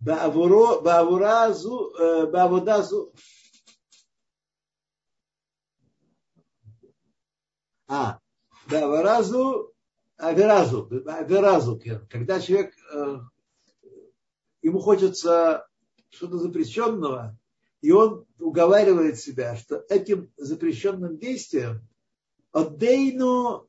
[0.00, 3.12] баавуразу, э, баавудазу,
[7.86, 8.18] а,
[8.68, 9.72] баавуразу
[10.16, 13.18] Аверазу, аверазу, когда человек, э,
[14.62, 15.66] ему хочется
[16.08, 17.38] что-то запрещенного,
[17.82, 21.86] и он уговаривает себя, что этим запрещенным действием
[22.52, 23.68] отдейну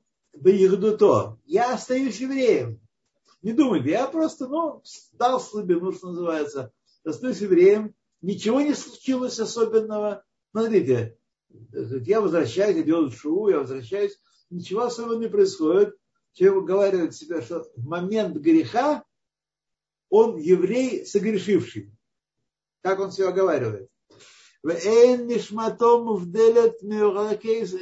[0.97, 2.79] то, я остаюсь евреем.
[3.41, 4.81] Не думайте, я просто, ну,
[5.13, 6.71] дал слабину, что называется,
[7.03, 10.23] остаюсь евреем, ничего не случилось особенного.
[10.51, 11.17] Смотрите,
[11.73, 14.17] я возвращаюсь, я делаю шоу, я возвращаюсь,
[14.49, 15.97] ничего особенного не происходит
[16.36, 19.04] человек уговаривает себя, что в момент греха
[20.08, 21.92] он еврей согрешивший.
[22.82, 23.88] Как он себя оговаривает?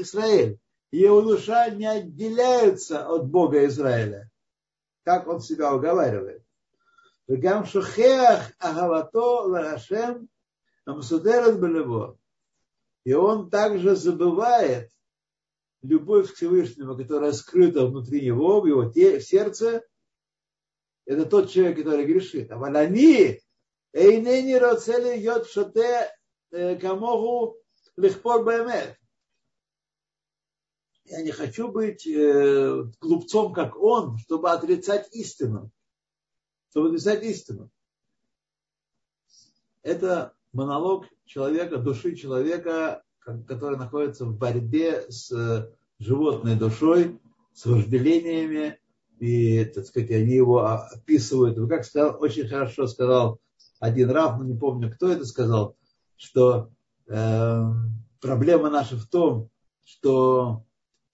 [0.00, 0.58] Израиль.
[0.90, 4.30] Его душа не отделяется от Бога Израиля.
[5.04, 6.42] Как он себя уговаривает.
[7.30, 10.12] וגם שוכח אהבתו להשם
[10.86, 12.16] המסודרת בלבו.
[13.04, 14.90] И он также забывает
[15.87, 19.83] любовь к Всевышнему, которая скрыта внутри него, в его те, в сердце,
[21.05, 22.51] это тот человек, который грешит.
[22.51, 23.39] А валани,
[23.93, 26.11] эйнени роцели йод шоте
[26.51, 27.57] э, камогу
[27.95, 28.97] лихпор бэмет.
[31.05, 35.69] Я не хочу быть э, глупцом, как он, чтобы отрицать истину.
[36.71, 37.69] Чтобы отрицать истину.
[39.83, 47.19] Это монолог человека, души человека, который находится в борьбе с э, животной душой,
[47.53, 48.79] с вожделениями,
[49.19, 51.57] и, так сказать, они его описывают.
[51.57, 53.39] Вы как сказал, очень хорошо сказал
[53.79, 55.75] один раб, но не помню, кто это сказал,
[56.17, 56.71] что
[57.07, 57.63] э,
[58.21, 59.49] проблема наша в том,
[59.83, 60.63] что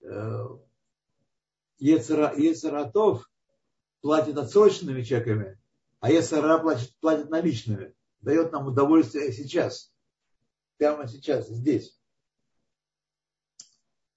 [0.02, 0.46] э,
[1.78, 3.30] Ецаратов
[4.00, 5.58] платит отсроченными чеками,
[6.00, 7.94] а Ецара платит, платит наличными.
[8.20, 9.92] Дает нам удовольствие сейчас.
[10.76, 11.98] Прямо сейчас, здесь.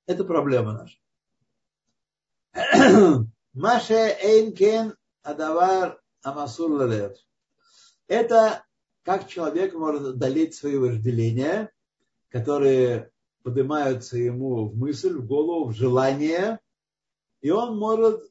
[0.06, 0.98] Это проблема наша.
[3.54, 6.90] Маше Эйнкен Адавар Амасур.
[8.08, 8.66] Это
[9.04, 11.72] как человек может одолеть свои вожделения,
[12.30, 13.12] которые
[13.44, 16.60] поднимаются ему в мысль, в голову, в желание,
[17.42, 18.24] и он может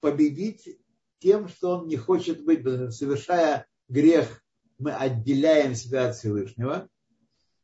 [0.00, 0.78] победить
[1.18, 2.62] тем, что он не хочет быть,
[2.94, 4.42] совершая грех,
[4.78, 6.88] мы отделяем себя от Всевышнего,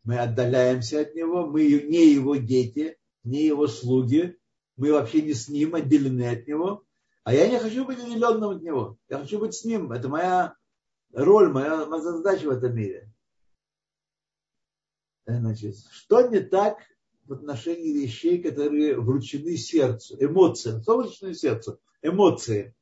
[0.04, 4.38] мы отдаляемся от него, мы не его дети, не его слуги,
[4.76, 6.84] мы вообще не с ним, отделены от него.
[7.24, 8.96] А я не хочу быть отделенным от него.
[9.08, 9.92] Я хочу быть с ним.
[9.92, 10.56] Это моя
[11.12, 13.12] роль моя, моя задача в этом мире.
[15.26, 16.78] Значит, что не так
[17.26, 21.80] в отношении вещей, которые вручены сердцу, эмоциям, что вручены сердцу?
[22.02, 22.74] Эмоции.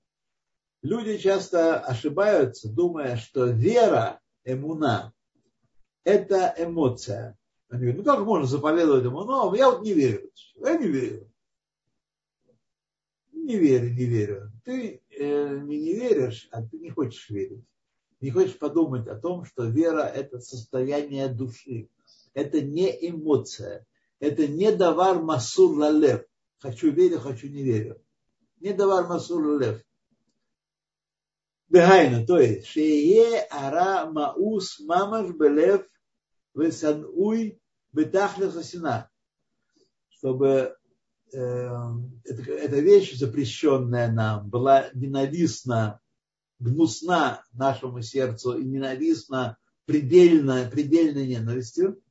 [0.83, 5.13] Люди часто ошибаются, думая, что вера, эмуна,
[6.05, 7.37] это эмоция.
[7.69, 9.25] Они говорят, ну как можно заповедовать ему?
[9.25, 10.31] Ну, я вот не верю.
[10.57, 11.31] Я не верю.
[13.33, 14.53] Не верю, не верю.
[14.65, 17.65] Ты э, не, не веришь, а ты не хочешь верить.
[18.21, 21.89] Не хочешь подумать о том, что вера– это состояние души.
[22.35, 23.87] Это не эмоция.
[24.19, 26.25] Это не давар масур лалев.
[26.59, 28.03] Хочу верю, хочу не верю.
[28.61, 29.83] Не давар масур лалев.
[31.69, 35.87] Бегайна, то есть, шее ара маус мамаш белев
[36.55, 37.61] весануй
[37.93, 39.11] бетахлев сосина.
[40.09, 40.77] Чтобы
[41.33, 46.01] э, эта, эта вещь, запрещенная нам, была ненавистна,
[46.59, 52.03] гнусна нашему сердцу и ненавистна предельно, предельной ненавистью,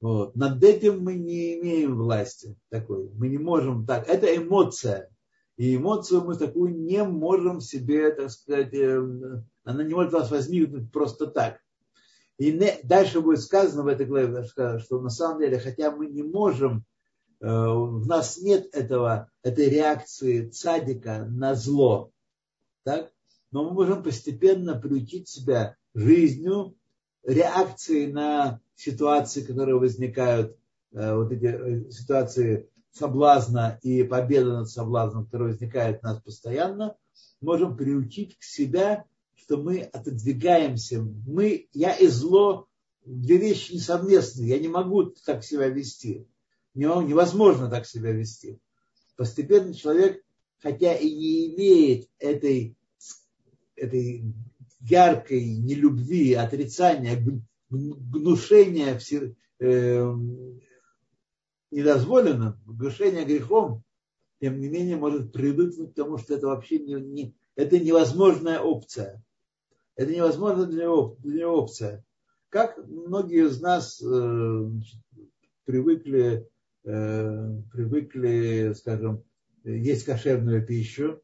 [0.00, 0.36] вот.
[0.36, 3.10] Над этим мы не имеем власти такой.
[3.14, 4.06] Мы не можем так.
[4.08, 5.10] Это эмоция.
[5.56, 9.00] И эмоцию мы такую не можем себе, так сказать, э,
[9.64, 11.60] она не может у вас возникнуть просто так.
[12.38, 16.22] И не, дальше будет сказано в этой главе, что на самом деле, хотя мы не
[16.22, 16.84] можем,
[17.40, 22.10] э, в нас нет этого, этой реакции цадика на зло,
[22.84, 23.10] так?
[23.50, 26.76] но мы можем постепенно приучить себя жизнью,
[27.22, 30.58] реакции на ситуации, которые возникают,
[30.92, 36.96] э, вот эти ситуации соблазна и победа над соблазном, которая возникает у нас постоянно,
[37.40, 39.04] можем приучить к себя
[39.46, 41.00] что мы отодвигаемся.
[41.00, 42.66] Мы, я и зло,
[43.04, 44.48] две вещи несовместные.
[44.48, 46.26] Я не могу так себя вести.
[46.74, 48.58] Невозможно так себя вести.
[49.16, 50.20] Постепенно человек,
[50.58, 52.76] хотя и не имеет этой,
[53.76, 54.24] этой
[54.80, 57.22] яркой нелюбви, отрицания,
[57.70, 58.98] гнушения
[61.76, 63.84] недозволенным, гнушения грехом,
[64.40, 69.22] тем не менее может привыкнуть к тому, что это вообще не, не, это невозможная опция.
[69.94, 72.02] Это невозможно для него, для него опция.
[72.48, 74.70] Как многие из нас э,
[75.66, 76.48] привыкли,
[76.84, 79.22] э, привыкли, скажем,
[79.62, 81.20] есть кошерную пищу,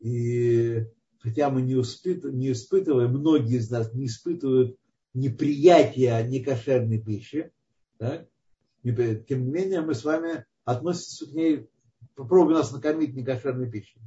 [0.00, 0.84] и
[1.20, 4.76] хотя мы не, испытываем, не испытываем, многие из нас не испытывают
[5.14, 7.50] неприятия некошерной пищи,
[7.96, 8.28] так?
[8.92, 11.68] Тем не менее мы с вами относимся к ней,
[12.14, 14.00] попробуй нас накормить некошерной пищей.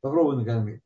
[0.00, 0.80] Попробуй накормить.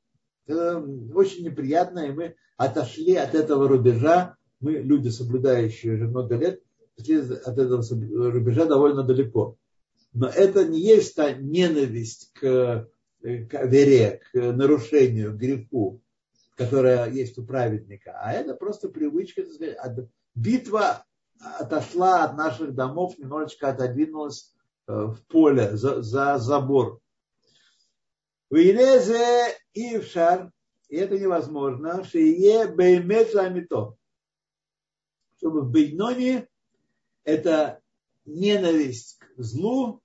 [0.46, 0.78] Это
[1.14, 4.36] очень неприятно, и мы отошли от этого рубежа.
[4.60, 6.62] Мы, люди, соблюдающие уже много лет,
[6.98, 7.82] от этого
[8.30, 9.56] рубежа довольно далеко.
[10.12, 12.88] Но это не есть та ненависть к,
[13.20, 16.00] к вере, к нарушению, к греху,
[16.54, 21.04] которая есть у праведника, а это просто привычка, так сказать, битва
[21.40, 24.54] отошла от наших домов, немножечко отодвинулась
[24.86, 27.00] э, в поле, за, за забор.
[28.48, 30.52] В шар,
[30.88, 33.96] и это невозможно, шие беймет ламито.
[35.36, 36.48] Чтобы в Бейноне
[37.24, 37.82] эта
[38.24, 40.00] ненависть к злу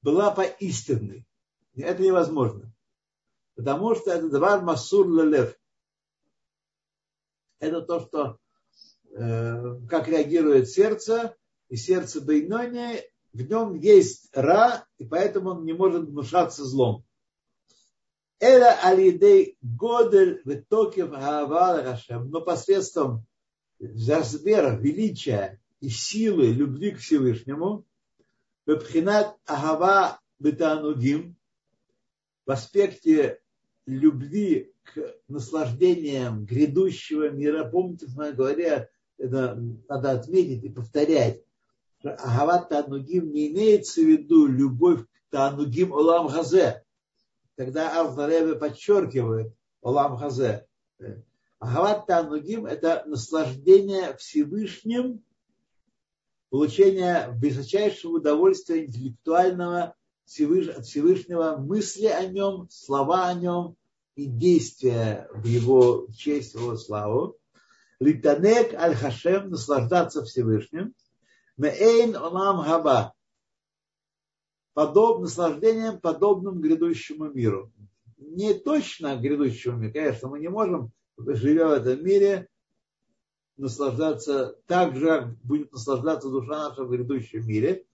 [0.00, 1.26] была поистинной.
[1.76, 2.72] Это невозможно.
[3.54, 5.56] Потому что это двар масур лелев.
[7.58, 8.38] Это то, что
[9.14, 11.36] как реагирует сердце,
[11.68, 13.00] и сердце Бейнони,
[13.32, 17.04] в нем есть ра, и поэтому он не может внушаться злом.
[18.38, 23.24] Это алидей годель витокев хаавала но посредством
[23.78, 27.86] размера, величия и силы любви к Всевышнему,
[28.66, 31.36] Бепхинат Ахава Бетанугим,
[32.46, 33.40] в аспекте
[33.86, 37.68] любви к наслаждениям грядущего мира.
[37.68, 38.90] Помните, моей говоре,
[39.22, 39.56] это
[39.88, 41.42] надо отметить и повторять,
[42.00, 46.84] что Ахават Танугим не имеется в виду любовь к Танугим Олам Хазе,
[47.54, 50.66] тогда Алфаребе подчеркивает Олам Хазе.
[51.60, 55.22] Ахават Танугим– это наслаждение Всевышним,
[56.50, 59.94] получение высочайшего удовольствия интеллектуального
[60.24, 63.76] от Всевышнего, мысли о нем, слова о нем
[64.16, 67.36] и действия в его честь, в его славу.
[68.02, 70.94] Литанек аль-Хашем– наслаждаться Всевышним.
[71.56, 73.14] Меэйн олам хаба
[74.74, 77.70] подоб, наслаждением, подобным грядущему миру.
[78.18, 82.48] Не точно грядущему миру, конечно, мы не можем, живя в этом мире,
[83.56, 87.84] наслаждаться так же, как будет наслаждаться душа наша в грядущем мире,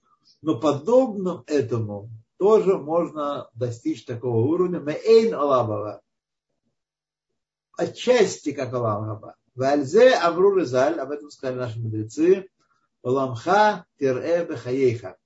[0.41, 4.79] но подобным этому тоже можно достичь такого уровня.
[4.79, 6.01] Мейн Алабава.
[7.77, 9.35] отчасти как Алам Хаба.
[9.59, 12.49] Вальзе Амру Резаль, об этом сказали наши мудрецы,
[13.03, 15.17] Оламха Тире Бехаейха.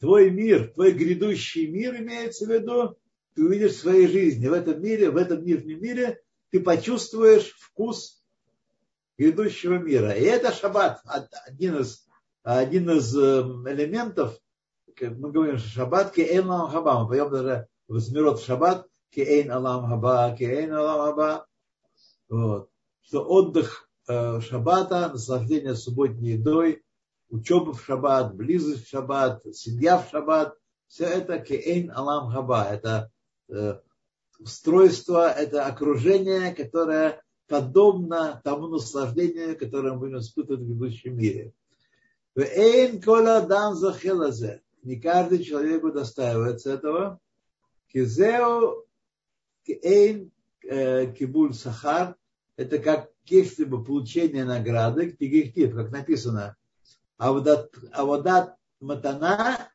[0.00, 2.98] Твой мир, твой грядущий мир имеется в виду,
[3.34, 6.20] ты увидишь в своей жизни, в этом мире, в этом мирном мире,
[6.50, 8.22] ты почувствуешь вкус
[9.16, 10.12] грядущего мира.
[10.12, 11.00] И это шаббат,
[11.46, 12.06] один из,
[12.42, 14.38] один из эм, элементов,
[15.00, 20.36] мы говорим, шаббат кеэйн алам хаба, мы поем даже в Смирот шаббат, кеэйн алам хаба,
[20.36, 21.46] кеэйн алам хаба.
[22.28, 22.70] Вот.
[23.02, 26.82] Что отдых э, шаббата, наслаждение субботней едой,
[27.28, 30.56] учеба в шаббат, близость в шаббат, семья в шаббат,
[30.88, 32.64] все это кеэйн алам хаба.
[32.64, 33.10] Это
[33.48, 33.78] э,
[34.38, 41.52] устройство, это окружение, которое подобно тому наслаждению, которое мы будем испытывать в будущем мире.
[42.36, 44.62] Эйн кола дан захелазе.
[44.82, 47.18] Не каждый человек удостаивается этого.
[47.88, 48.84] Кизео
[49.66, 50.30] эйн
[50.68, 52.16] э, кибуль сахар.
[52.56, 56.56] Это как если бы получение награды, кигихтив, как написано.
[57.18, 59.70] А водат матана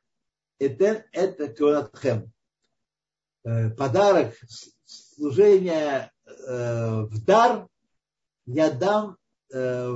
[0.59, 2.31] это это конатхем.
[3.43, 4.35] Э, подарок,
[4.85, 7.67] служение э, в дар
[8.45, 9.17] я дам
[9.51, 9.87] э,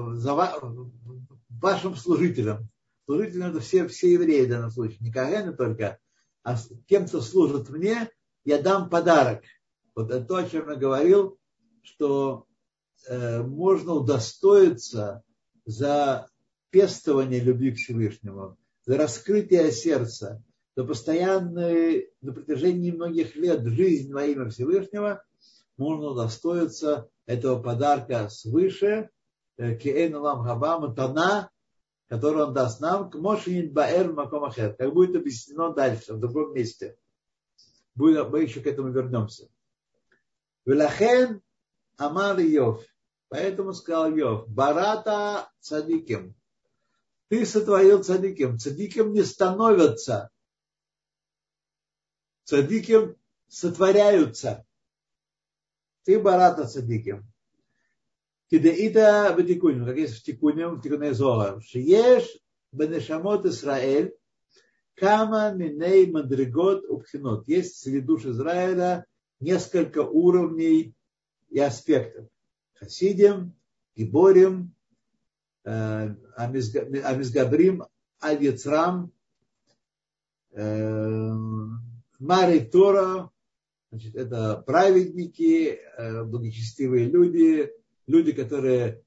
[1.50, 2.68] вашим служителям.
[3.06, 6.00] Служителям это все, все евреи в данном случае, не Кагэны только,
[6.44, 8.10] а тем, кто служит мне,
[8.44, 9.44] я дам подарок.
[9.96, 11.40] Вот это то, о чем я говорил,
[11.82, 12.46] что
[13.08, 15.24] э, можно удостоиться
[15.66, 16.28] за
[16.70, 20.44] пестование любви к Всевышнему, за раскрытие сердца,
[20.76, 25.24] за постоянную, на протяжении многих лет жизнь во имя Всевышнего,
[25.78, 29.10] можно удостоиться этого подарка свыше,
[29.58, 31.50] э, Киэйн Лам Хаба Тана,
[32.10, 36.98] который он даст нам, к Мошинит Баэр Макомахер, как будет объяснено дальше, в другом месте.
[37.96, 39.48] Мы еще к этому вернемся.
[40.66, 41.42] Велахен
[41.98, 42.84] Амар Йов.
[43.30, 46.36] Поэтому сказал Йов, Барата цадиким.
[47.30, 48.58] Ты сотворил цадиким.
[48.60, 50.30] Цадиким не становятся.
[52.44, 53.16] Цадиким
[53.48, 54.66] сотворяются.
[56.04, 57.26] Ты барата цадиким.
[58.52, 61.60] Кидеита бетикуним, как есть в тикуним, в тикуне зола.
[61.62, 62.24] Шиеш
[62.72, 64.16] бенешамот Исраэль,
[64.94, 67.48] кама миней мадригот упхинот.
[67.48, 69.08] Есть среди душ Израиля
[69.40, 70.96] несколько уровней
[71.50, 72.28] и аспектов.
[72.74, 73.54] Хасидим,
[73.96, 74.74] Гиборим,
[75.64, 77.84] Амизгабрим,
[78.22, 79.12] Аль-Яцрам,
[82.20, 83.32] Мари Тора,
[83.92, 85.80] значит, это праведники,
[86.26, 87.72] благочестивые люди,
[88.08, 89.04] люди, которые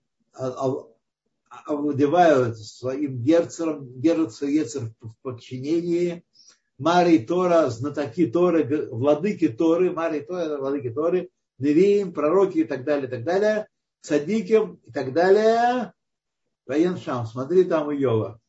[1.67, 6.23] овладевают своим герцером, ецер в подчинении.
[6.79, 13.09] Марий Тора, знатоки Торы, владыки Торы, Марий Тора, владыки Торы, Невиим, пророки и так далее,
[13.09, 13.69] и так далее,
[14.01, 15.93] Садиким и так далее.
[16.67, 18.41] Воен Шам, смотри там Иова.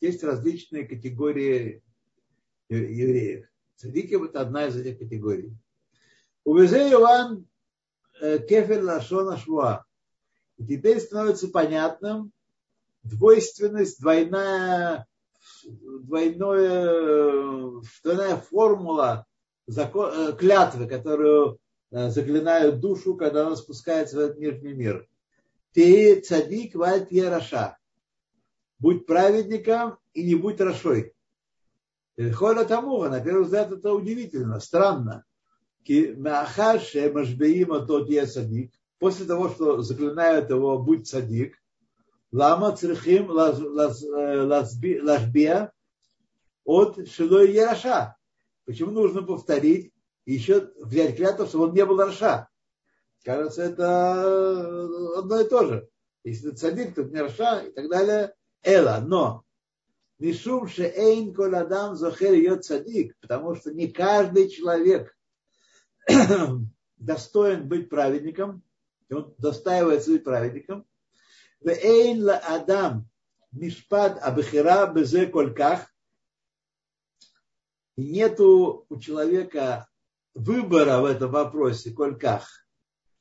[0.00, 1.82] Есть различные категории
[2.68, 3.46] евреев.
[3.76, 5.56] Цадиким это одна из этих категорий.
[6.44, 7.46] Увезе Иван
[8.20, 9.84] Э, кефель лашона швуа.
[10.56, 12.32] И теперь становится понятным
[13.02, 15.06] двойственность, двойная,
[15.64, 19.26] двойное, двойная формула
[19.66, 21.58] закон, э, клятвы, которую
[21.90, 25.08] э, заклинают душу, когда она спускается в этот мирный мир.
[25.72, 27.76] Ты цадик вальт раша.
[28.78, 31.14] Будь праведником и не будь рашой.
[32.34, 35.24] Холя Тамуха, на первый взгляд, это удивительно, странно.
[38.98, 41.62] после того, что заклинают его будь садик,
[42.36, 43.30] лама црихим
[45.02, 45.72] лашбия
[46.64, 48.16] от шилой яраша.
[48.66, 49.92] Почему нужно повторить
[50.26, 52.48] еще взять клятву, чтобы он не был раша?
[53.24, 55.88] Кажется, это одно и то же.
[56.24, 58.34] Если ты садик, то не раша и так далее.
[58.62, 59.44] Эла, но
[60.18, 65.16] Мишум шеэйн коладам зохер йод садик, потому что не каждый человек
[66.96, 68.62] достоин быть праведником,
[69.08, 70.86] и он достаивается быть праведником.
[71.60, 73.08] Ла адам
[73.52, 75.92] мишпат абхира безе кольках.
[77.96, 79.88] И нету у человека
[80.34, 82.66] выбора в этом вопросе кольках.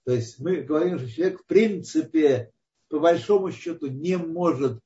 [0.03, 2.51] То есть мы говорим, что человек в принципе
[2.89, 4.79] по большому счету не может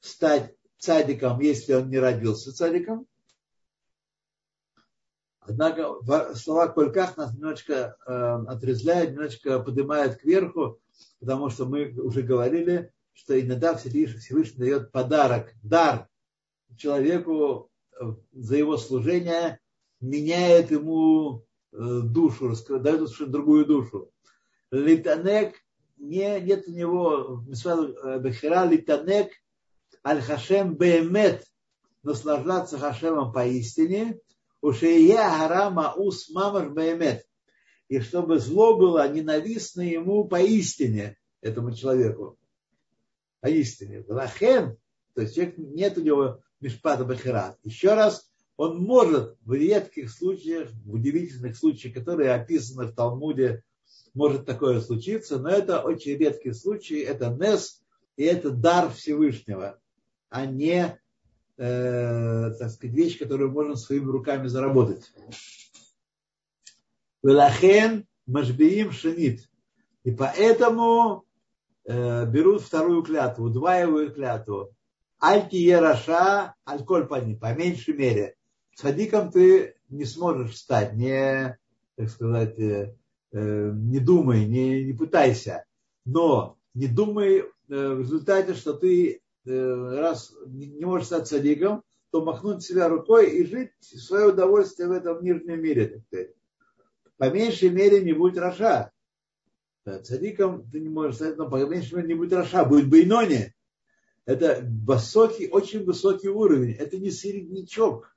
[0.00, 3.06] стать цадиком, если он не родился цадиком.
[5.40, 8.12] Однако слова «кольках» нас немножечко э,
[8.46, 10.80] отрезляют, немножечко поднимают кверху,
[11.18, 16.08] потому что мы уже говорили, что иногда Всевышний дает подарок, дар
[16.76, 19.60] человеку э, за его служение,
[20.00, 24.10] меняет ему душу, дает совершенно другую душу.
[24.70, 25.54] Литанек,
[25.98, 29.30] не, нет у него Бехира Литанек
[30.04, 31.44] Аль-Хашем Беемет,
[32.02, 34.18] наслаждаться Хашемом поистине,
[34.60, 37.26] Ушея Харама Ус Мамаш Беемет,
[37.88, 42.38] и чтобы зло было ненавистно ему поистине, этому человеку.
[43.40, 44.04] Поистине.
[44.06, 44.76] Лахен,
[45.14, 47.56] то есть человек, нет у него Мишпата Бахира.
[47.64, 53.64] Еще раз, он может в редких случаях, в удивительных случаях, которые описаны в Талмуде,
[54.12, 57.82] может такое случиться, но это очень редкий случай, это Нес,
[58.16, 59.80] и это дар Всевышнего,
[60.28, 61.00] а не,
[61.60, 65.12] э, так сказать, вещь, которую можно своими руками заработать.
[67.22, 69.46] Велахен Машбиим Шанит.
[70.04, 71.26] И поэтому
[71.84, 74.74] э, берут вторую клятву, удваивают клятву.
[75.20, 78.36] Альки Ераша, альколь пани, по меньшей мере.
[78.74, 81.58] Садиком ты не сможешь стать, не,
[81.96, 82.96] так сказать, э,
[83.32, 85.66] э, не думай, не, не пытайся.
[86.06, 92.62] Но не думай э, в результате, что ты раз не, можешь стать цадиком, то махнуть
[92.62, 96.02] себя рукой и жить свое удовольствие в этом нижнем мире.
[97.16, 98.90] По меньшей мере не будь רשע.
[99.84, 103.54] Цадиком ты не можешь стать, но по меньшей мере не будь רשע, будет בינוני.
[104.26, 106.72] Это высокий, очень высокий уровень.
[106.74, 108.16] Это не середнячок.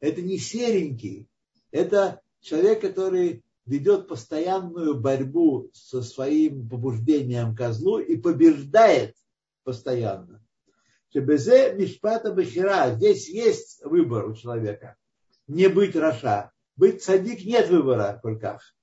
[0.00, 1.28] Это не серенький.
[1.70, 9.16] Это человек, который ведет постоянную борьбу со своим побуждением к злу и побеждает
[9.62, 10.43] постоянно.
[11.14, 12.90] שבזה משפט הבחירה.
[12.90, 14.96] Здесь есть выбор у человека.
[15.46, 16.50] Не быть רשע.
[16.74, 18.74] Быть цадик нет выбора в руках.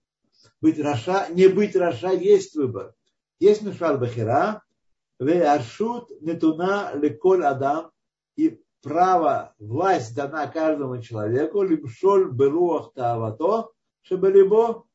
[0.62, 2.94] Быть רשע, не быть רשע есть выбор.
[3.40, 4.64] Есть משפט הבחירה,
[5.20, 7.92] והרשות נתונה לכל אדם.
[8.38, 13.72] И право, власть дана каждому человеку, лимшоль беруах таавато,
[14.04, 14.86] чтобы либо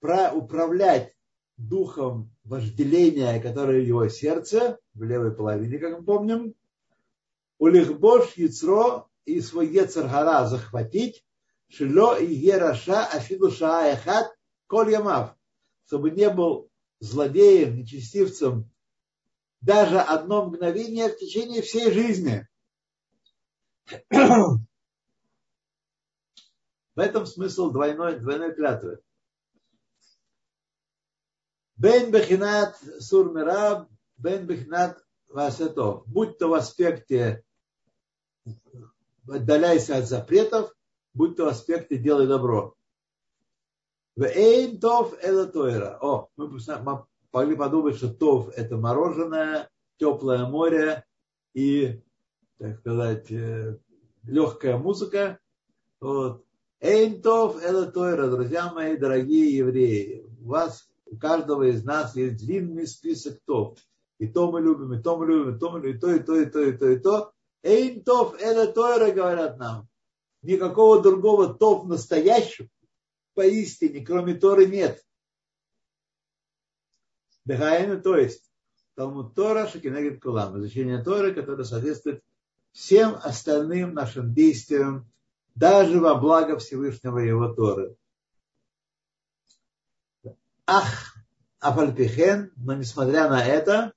[0.00, 1.15] управлять
[1.56, 6.54] духом вожделения, которое в его сердце, в левой половине, как мы помним,
[7.58, 11.24] улихбош яцро и свой ецаргара захватить,
[11.68, 14.36] шило и ераша афиду шаахат
[14.66, 15.36] коль ямав,
[15.86, 18.70] чтобы не был злодеем, нечестивцем
[19.60, 22.46] даже одно мгновение в течение всей жизни.
[24.10, 24.60] В
[26.98, 29.00] этом смысл двойной, двойной клятвы.
[31.76, 34.98] Бен бехинат сур мираб, бен бехинат
[35.28, 36.06] васетов.
[36.06, 37.42] Будь то в аспекте
[39.28, 40.74] отдаляйся от запретов,
[41.14, 42.74] будь то в аспекте делай добро.
[44.16, 45.98] В эйн тов это тойра.
[46.00, 46.48] О, мы
[47.32, 49.68] могли подумать, что тов это мороженое,
[49.98, 51.04] теплое море
[51.54, 52.02] и,
[52.58, 53.78] так сказать, э,
[54.24, 55.38] легкая музыка.
[56.00, 56.44] Вот.
[56.80, 60.24] Эйнтов это Тойра, друзья мои, дорогие евреи.
[60.40, 63.78] У вас, у каждого из нас есть длинный список тов.
[64.18, 66.20] И то мы любим, и то мы любим, и то мы любим, и то, и
[66.20, 67.32] то, и то, и то, и то.
[67.62, 69.88] Эйнтов это Тойра, говорят нам.
[70.42, 72.68] Никакого другого тов настоящего
[73.34, 75.04] поистине, кроме Торы, нет.
[77.44, 78.50] Дыхаина, то есть
[78.96, 82.22] Талмуд Тора, Шакинегит Кулам, изучение Торы, которое соответствует
[82.72, 85.10] всем остальным нашим действиям,
[85.54, 87.96] даже во благо Всевышнего Его Торы.
[90.66, 91.14] Ах,
[91.60, 93.92] Афальпихен, но несмотря на это,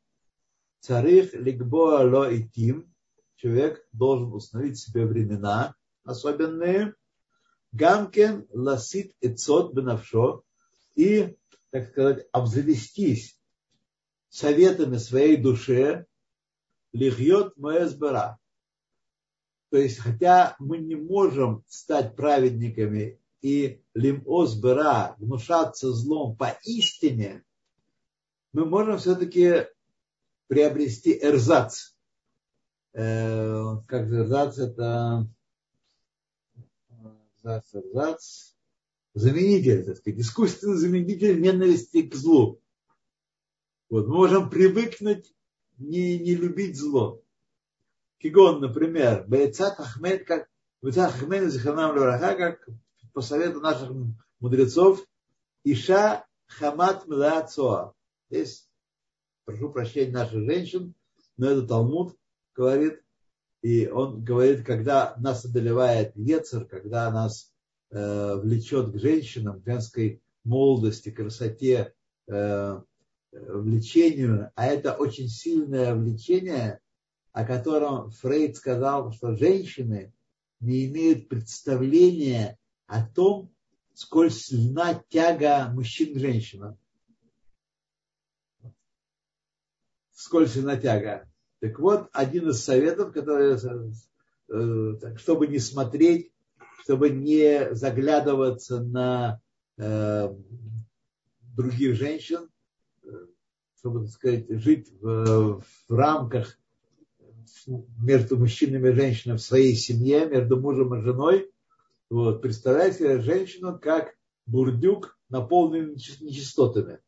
[0.80, 2.93] царих лигбоа ло и тим,
[3.38, 6.93] человек должен установить себе времена особенные,
[7.72, 10.43] гамкен ласит и цот бенавшо,
[10.93, 11.36] и,
[11.72, 13.39] так сказать, обзавестись
[14.30, 16.05] советами своей душе,
[16.91, 18.38] лихьет моэсбера.
[19.72, 27.43] То есть, хотя мы не можем стать праведниками и лимос бера, внушаться злом поистине,
[28.51, 29.67] мы можем все-таки
[30.47, 31.93] приобрести эрзац.
[32.93, 35.27] Э, как эрзац это
[37.43, 38.53] эрзац, эрзац,
[39.13, 42.61] заменитель, так сказать, искусственный заменитель ненависти к злу.
[43.89, 45.33] Вот, мы можем привыкнуть
[45.77, 47.23] не, не любить зло.
[48.19, 50.49] Кигон, например, Бейцат Ахмед, как
[50.81, 52.67] Бейцат Ахмед как
[53.20, 53.91] по совету наших
[54.39, 55.05] мудрецов,
[55.65, 57.91] Иша Хамат Милацоа.
[58.30, 58.70] Здесь,
[59.43, 60.93] прошу прощения наших женщин,
[61.36, 62.15] но это Талмуд
[62.55, 63.01] говорит,
[63.61, 67.51] и он говорит, когда нас одолевает Ецер, когда нас
[67.91, 71.93] э, влечет к женщинам, к женской молодости, красоте,
[72.28, 72.82] э,
[73.34, 76.80] влечению, а это очень сильное влечение,
[77.34, 80.13] о котором Фрейд сказал, что женщины
[80.61, 82.55] не имеют представления
[82.89, 83.53] о том,
[83.93, 86.77] сколь сильна тяга мужчин к женщинам.
[90.11, 91.29] Сколь сильна тяга.
[91.59, 93.57] Так вот, один из советов, который,
[94.49, 96.33] э, чтобы не смотреть,
[96.83, 99.39] чтобы не заглядываться на
[99.77, 100.33] э,
[101.55, 102.49] других женщин,
[103.77, 106.57] чтобы, так сказать, жить в, в рамках
[107.99, 111.51] между мужчинами и женщинами в своей семье, между мужем и женой.
[112.10, 114.16] Вот, представляете женщину как
[114.47, 116.99] бурдюк, наполненный нечистотами.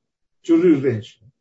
[0.41, 1.31] Чужих женщин.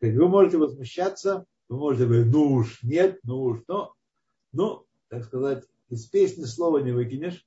[0.00, 3.94] Вы можете возмущаться, вы можете говорить, ну уж нет, ну уж, но,
[4.52, 7.44] ну, так сказать, из песни слова не выкинешь.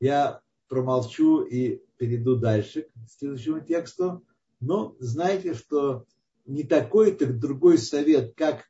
[0.00, 4.24] Я промолчу и перейду дальше к следующему тексту.
[4.58, 6.06] Но знаете, что
[6.44, 8.64] не такой, так другой совет, как,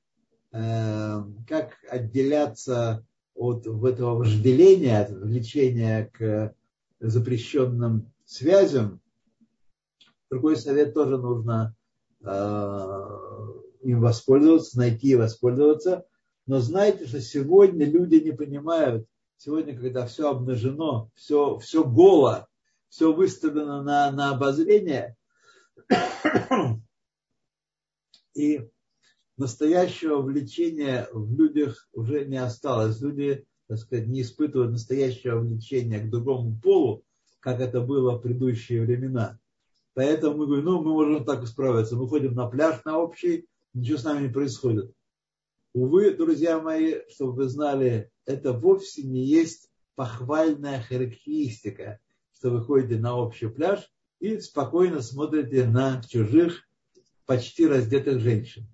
[0.52, 3.06] э, как отделяться
[3.40, 6.54] от этого вожделения, от влечения к
[7.00, 9.00] запрещенным связям.
[10.30, 11.74] Другой совет тоже нужно
[12.22, 13.08] э,
[13.80, 16.04] им воспользоваться, найти и воспользоваться.
[16.46, 19.06] Но знайте, что сегодня люди не понимают,
[19.38, 22.46] сегодня, когда все обнажено, все, все голо,
[22.90, 25.16] все выставлено на, на обозрение,
[28.34, 28.68] и
[29.40, 33.00] настоящего влечения в людях уже не осталось.
[33.00, 37.04] Люди, так сказать, не испытывают настоящего влечения к другому полу,
[37.40, 39.38] как это было в предыдущие времена.
[39.94, 41.96] Поэтому мы говорим, ну, мы можем так справиться.
[41.96, 44.92] Мы ходим на пляж на общий, ничего с нами не происходит.
[45.72, 51.98] Увы, друзья мои, чтобы вы знали, это вовсе не есть похвальная характеристика,
[52.34, 56.68] что вы ходите на общий пляж и спокойно смотрите на чужих
[57.24, 58.66] почти раздетых женщин.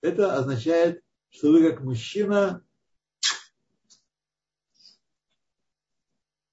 [0.00, 2.64] Это означает, что вы как мужчина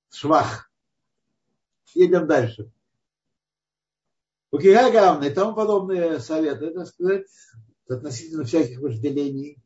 [0.09, 0.71] швах.
[1.93, 2.71] Едем дальше.
[4.51, 7.27] У Кигагавна и тому подобные советы, это сказать,
[7.87, 9.59] относительно всяких вожделений.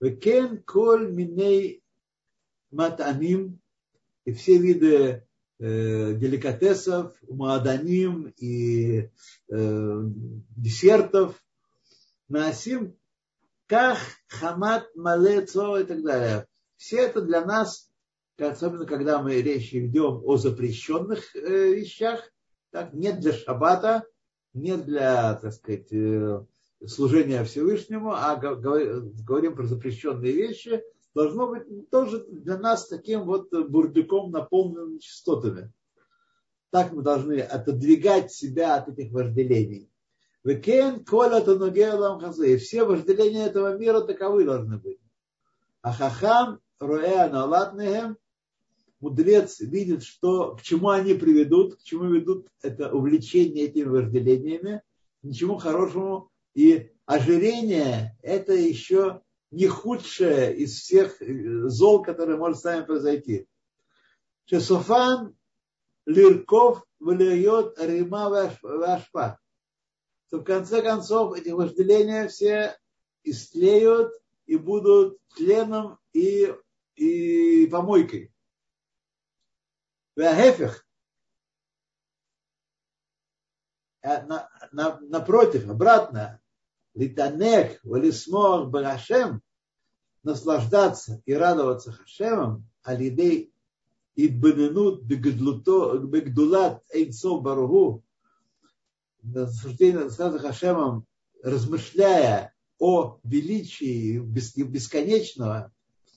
[0.00, 1.82] Кен коль миней
[2.70, 3.60] матаним
[4.24, 5.26] и все виды
[5.58, 9.10] э, деликатесов, мааданим и
[9.48, 10.02] э,
[10.56, 11.42] десертов,
[12.28, 12.96] насим
[13.66, 13.98] ках,
[14.28, 16.46] хамат, малецо и так далее.
[16.76, 17.90] Все это для нас,
[18.38, 22.20] особенно когда мы речь ведем о запрещенных э, вещах,
[22.70, 24.04] так, нет для шаббата,
[24.52, 26.44] нет для, так сказать, э,
[26.86, 30.82] служения Всевышнему, а говорим про запрещенные вещи,
[31.14, 35.72] должно быть тоже для нас таким вот бурдюком, наполненным частотами.
[36.70, 39.90] Так мы должны отодвигать себя от этих вожделений.
[40.44, 42.58] Векен коля танугелам хазы.
[42.58, 45.00] Все вожделения этого мира таковы должны быть.
[45.80, 48.18] А хахам роя налатнехем
[49.00, 54.82] мудрец видит, что, к чему они приведут, к чему ведут это увлечение этими вожделениями,
[55.22, 56.30] ничему хорошему.
[56.54, 63.46] И ожирение– это еще не худшее из всех э, зол, которые может с нами произойти.
[64.46, 65.34] Шесофан
[66.06, 69.38] лирков влияет рима вашпа.
[70.34, 72.76] То в конце концов эти вожделения все
[73.22, 74.12] истлеют
[74.46, 76.52] и будут тленом и,
[76.96, 78.34] и помойкой.
[80.16, 80.84] Вахефих.
[84.02, 86.40] Напротив, обратно,
[86.94, 89.40] литанех, валисмор, барашем,
[90.24, 93.54] наслаждаться и радоваться Хашемом, алидей
[94.16, 98.02] и бененут бегдулат эйнцов баругу,
[99.24, 101.06] наслаждение Хашемом,
[101.42, 105.72] размышляя о величии бесконечного,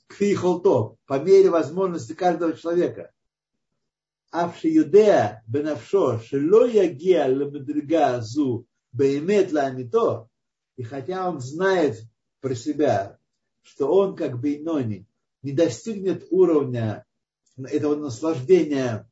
[0.07, 3.11] кфихолто, по мере возможности каждого человека.
[4.31, 10.27] Авши юдея бенавшо, шело ягия лемедрига зу беймет ламито,
[10.75, 12.03] и хотя он знает
[12.41, 13.17] про себя,
[13.61, 15.07] что он как Бейнони
[15.41, 17.05] не достигнет уровня
[17.57, 19.09] этого наслаждения,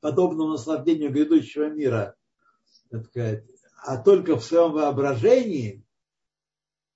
[0.00, 2.16] подобного наслаждению грядущего мира,
[2.90, 3.44] так сказать,
[3.82, 5.84] а только в своем воображении,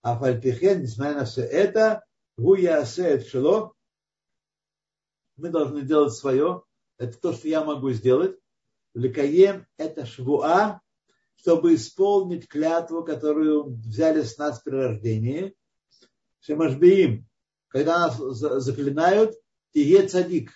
[0.03, 2.05] а фальпихен, несмотря на все это,
[2.37, 3.75] гуясеет шело,
[5.37, 6.63] мы должны делать свое,
[6.99, 8.39] это то, что я могу сделать.
[8.95, 10.81] Лекаем это швуа,
[11.37, 15.57] чтобы исполнить клятву, которую взяли с нас при рождении.
[16.41, 17.27] Шемашбиим,
[17.69, 19.35] когда нас заклинают,
[19.73, 20.53] тие цадик.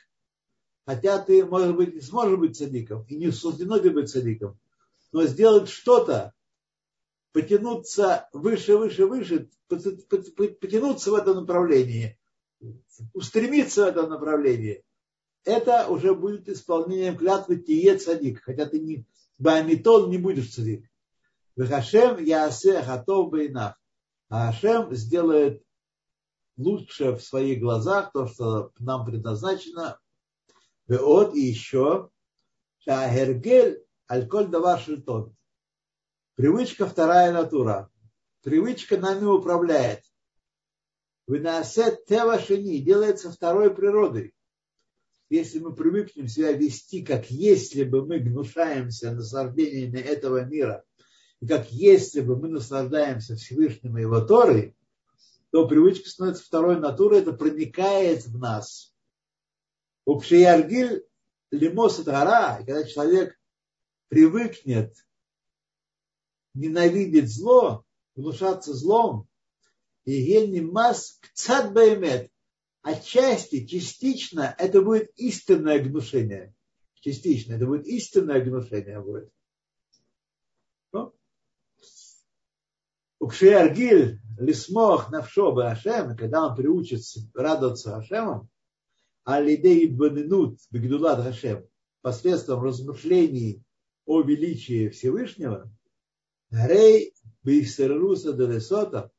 [0.86, 4.59] Хотя ты, может быть, не сможешь быть цадиком, и не суждено тебе быть цадиком,
[5.12, 6.34] но сделать что-то,
[7.32, 12.18] потянуться выше, выше, выше, потянуться в этом направлении,
[13.14, 14.84] устремиться в этом направлении,
[15.44, 19.06] это уже будет исполнением клятвы тие цадик, хотя ты не
[19.38, 20.90] бамитон не будешь цадик.
[21.56, 23.74] Вехашем ясе хатов бейнах.
[24.28, 25.62] А Ашем сделает
[26.56, 29.98] лучше в своих глазах то, что нам предназначено.
[30.86, 32.11] Вот и еще.
[32.80, 35.36] Шахергель альколь давар шельтон.
[36.34, 37.90] Привычка вторая натура.
[38.42, 40.02] Привычка нами управляет.
[41.26, 44.34] Выносет тева шини, делается второй природой.
[45.28, 50.84] Если мы привыкнем себя вести, как если бы мы гнушаемся наслаждениями этого мира,
[51.40, 54.74] и как если бы мы наслаждаемся Всевышним и его Торой,
[55.50, 58.94] то привычка становится второй натурой, это проникает в нас.
[60.06, 61.04] У Пшияргиль
[61.50, 63.38] лимос гора, когда человек
[64.09, 64.94] привыкнет
[66.54, 67.84] ненавидеть зло,
[68.14, 69.28] внушаться злом,
[70.04, 72.30] и гени мас кцат баймет,
[72.82, 76.54] отчасти, частично это будет истинное гнушение.
[76.94, 79.30] Частично это будет истинное гнушение будет.
[80.92, 81.14] Ну?
[83.20, 88.48] Укшиаргиль лисмох навшо Ашем, когда он приучится радоваться Ашемом,
[89.24, 91.68] а лидей банинут бигдулат Ашем,
[92.00, 93.62] посредством размышлений
[94.09, 95.70] о величии Всевышнего,
[96.50, 99.12] Рей Бейсеруса Делесота,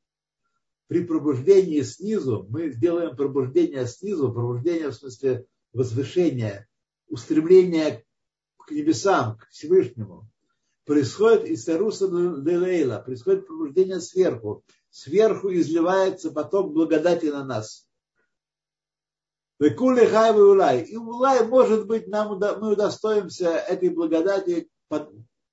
[0.87, 6.67] при пробуждении снизу, мы сделаем пробуждение снизу, пробуждение в смысле возвышения,
[7.07, 8.03] устремление
[8.57, 10.27] к небесам, к Всевышнему.
[10.85, 14.63] Происходит из Саруса Делейла, происходит пробуждение сверху.
[14.89, 17.87] Сверху изливается поток благодати на нас.
[19.59, 20.81] Векули хай улай.
[20.81, 24.67] И улай, может быть, нам, мы удостоимся этой благодати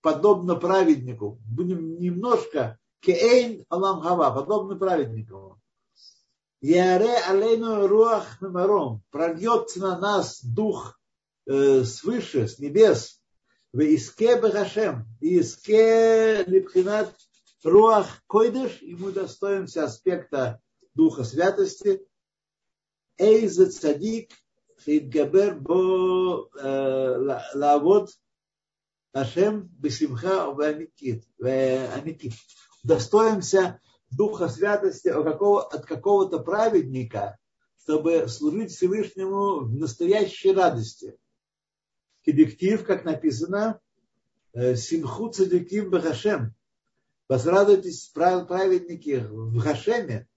[0.00, 1.38] подобно праведнику.
[1.46, 5.60] Будем немножко кейн алам хава, подобно праведнику.
[6.60, 9.02] Яре алейну руах мемаром.
[9.10, 10.98] Прольется на нас дух
[11.46, 13.20] э, свыше, с небес.
[13.72, 15.06] В иске бегашем.
[15.20, 17.14] И иске липхинат
[17.62, 18.80] руах койдыш.
[18.80, 20.60] И мы достоимся аспекта
[20.94, 22.06] духа святости.
[23.18, 24.30] Эй за цадик
[24.78, 28.10] фидгабер бо э, лавод
[29.16, 31.24] Ашем Бесимха Вамитит.
[32.82, 37.38] Достоимся Духа Святости от, какого, от какого-то праведника,
[37.82, 41.16] чтобы служить Всевышнему в настоящей радости.
[42.26, 43.80] Кедиктив, как написано,
[44.52, 46.54] э, Симху Цадиким Бахашем.
[47.26, 50.28] Возрадуйтесь праведники в Хашеме.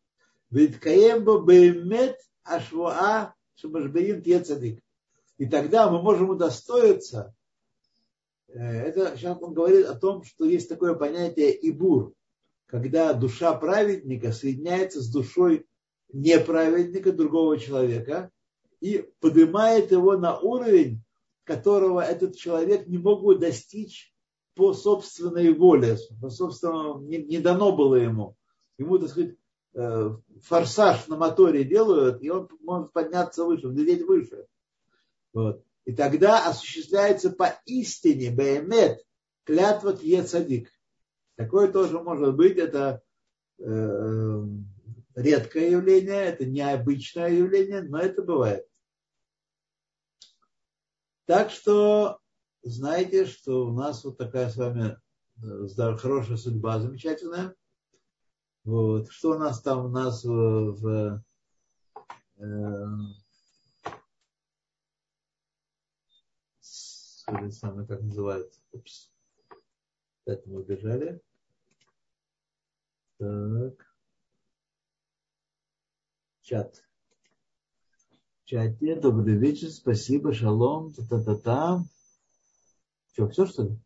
[0.51, 4.81] Ведь Каембо Беймет Ашвуа Шумашбеин Тецадик.
[5.37, 7.35] И тогда мы можем удостоиться
[8.53, 12.13] Э, это сейчас он говорит о том, что есть такое понятие ибур
[12.69, 15.65] когда душа праведника соединяется с душой
[16.13, 18.31] неправедника, другого человека,
[18.79, 21.01] и поднимает его на уровень,
[21.43, 24.13] которого этот человек не мог бы достичь
[24.55, 28.35] по собственной воле, по собственному, не, не дано было ему.
[28.77, 29.35] Ему, так сказать,
[29.73, 34.45] э, форсаж на моторе делают, и он может подняться выше, взлететь выше.
[35.33, 35.63] Вот.
[35.85, 39.03] И тогда осуществляется поистине, беемет,
[39.43, 40.69] клятва Тье-Цадик.
[41.35, 43.01] Такое тоже может быть, это
[43.59, 44.43] э,
[45.15, 48.65] редкое явление, это необычное явление, но это бывает.
[51.25, 52.19] Так что
[52.61, 54.97] знаете, что у нас вот такая с вами
[55.41, 57.55] э, хорошая судьба, замечательная.
[58.63, 59.09] Вот.
[59.09, 61.23] Что у нас там у нас в, в
[67.51, 68.61] самое, как называется?
[68.71, 69.11] Упс.
[70.25, 71.21] Это мы убежали.
[73.17, 73.85] Так.
[76.41, 76.83] Чат.
[78.45, 78.95] чате.
[78.95, 79.69] Добрый вечер.
[79.69, 80.33] Спасибо.
[80.33, 80.93] Шалом.
[80.93, 81.83] Та-та-та-та.
[83.13, 83.79] Что, все что ли?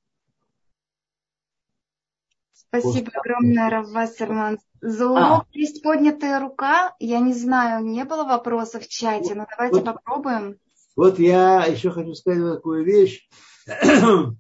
[2.52, 3.16] Спасибо Пусть...
[3.16, 4.60] огромное, Раввассерман.
[4.82, 5.46] За урок а.
[5.52, 6.96] есть поднятая рука.
[7.00, 10.60] Я не знаю, не было вопросов в чате, но давайте вот, попробуем.
[10.96, 13.28] Вот я еще хочу сказать такую вещь.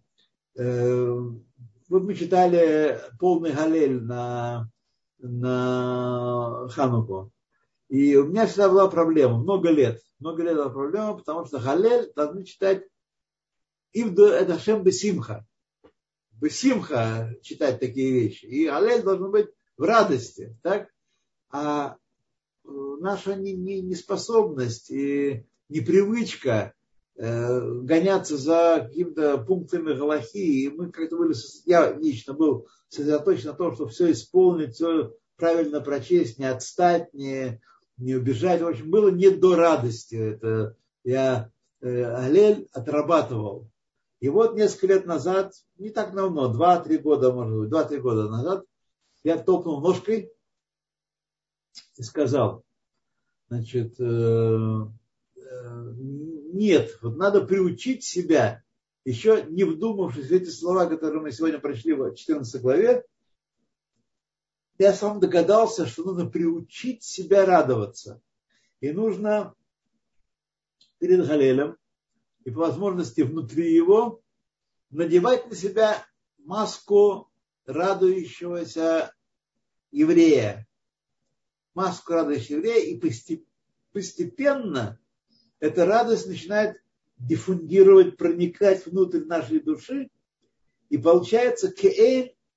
[0.55, 1.17] Э,
[1.89, 4.69] вот мы читали полный галель на
[5.23, 7.31] на Хануку.
[7.89, 10.01] И у меня всегда была проблема, много лет.
[10.19, 12.83] Много лет была проблема, потому что Халель должны читать
[13.93, 15.45] Ивду это Шем Бесимха.
[16.31, 18.45] Бесимха читать такие вещи.
[18.45, 20.57] И Халель должен быть в радости.
[20.61, 20.89] Так?
[21.49, 21.97] А
[22.65, 26.73] э, наша неспособность и непривычка
[27.15, 30.37] э, гоняться за какими-то пунктами Галахи.
[30.37, 31.35] И мы как-то были,
[31.65, 37.61] я лично был сосредоточен на том, чтобы все исполнить, все правильно прочесть, не отстать, не,
[37.97, 38.61] не убежать.
[38.61, 40.15] В общем, было не до радости.
[40.15, 41.51] Это я
[41.81, 43.69] Алель отрабатывал.
[44.19, 48.63] И вот несколько лет назад, не так давно, два-три года, может быть, два-три года назад,
[49.23, 50.31] я топнул ножкой
[51.97, 52.63] и сказал,
[53.49, 53.99] значит,
[56.53, 58.63] нет, вот надо приучить себя,
[59.05, 63.03] еще не вдумавшись в эти слова, которые мы сегодня прочли в 14 главе,
[64.77, 68.21] я сам догадался, что нужно приучить себя радоваться.
[68.81, 69.55] И нужно
[70.99, 71.77] перед Галелем
[72.43, 74.21] и по возможности внутри его
[74.89, 76.05] надевать на себя
[76.37, 77.31] маску
[77.65, 79.13] радующегося
[79.91, 80.67] еврея.
[81.73, 83.01] Маску радующего еврея и
[83.91, 84.99] постепенно
[85.63, 86.75] эта радость начинает
[87.17, 90.09] диффундировать, проникать внутрь нашей души,
[90.89, 91.73] и получается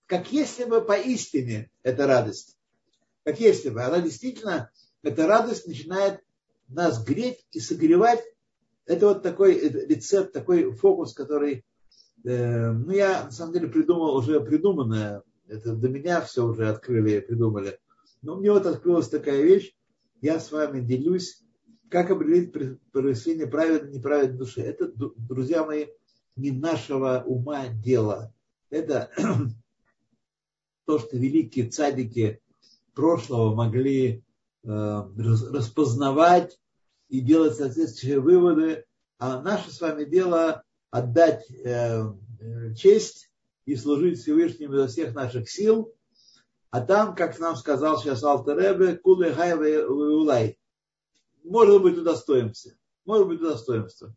[0.07, 2.57] как если бы поистине эта радость,
[3.22, 4.72] как если бы, она действительно,
[5.04, 6.20] эта радость начинает
[6.66, 8.24] нас греть и согревать.
[8.86, 11.64] Это вот такой рецепт, такой фокус, который,
[12.24, 17.20] э, ну я на самом деле придумал уже придуманное, это до меня все уже открыли
[17.20, 17.78] придумали.
[18.22, 19.76] Но мне вот открылась такая вещь,
[20.20, 21.45] я с вами делюсь
[21.91, 22.53] как определить
[22.93, 24.62] происхождение праведной и неправедной души?
[24.62, 25.87] Это, друзья мои,
[26.34, 28.32] не нашего ума дело.
[28.70, 29.11] Это
[30.87, 32.41] то, что великие цадики
[32.95, 34.24] прошлого могли
[34.64, 36.59] э, распознавать
[37.09, 38.84] и делать соответствующие выводы.
[39.18, 42.03] А наше с вами дело отдать э,
[42.41, 43.30] э, честь
[43.64, 45.93] и служить Всевышнему изо всех наших сил.
[46.70, 50.55] А там, как нам сказал сейчас Алтеребе, кулы хайве улай
[51.47, 52.76] может быть, удостоимся.
[53.05, 54.14] Может быть, удостоимся.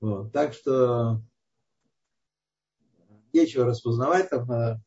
[0.00, 0.32] Вот.
[0.32, 1.22] Так что
[3.32, 4.50] нечего распознавать там.
[4.50, 4.80] Э,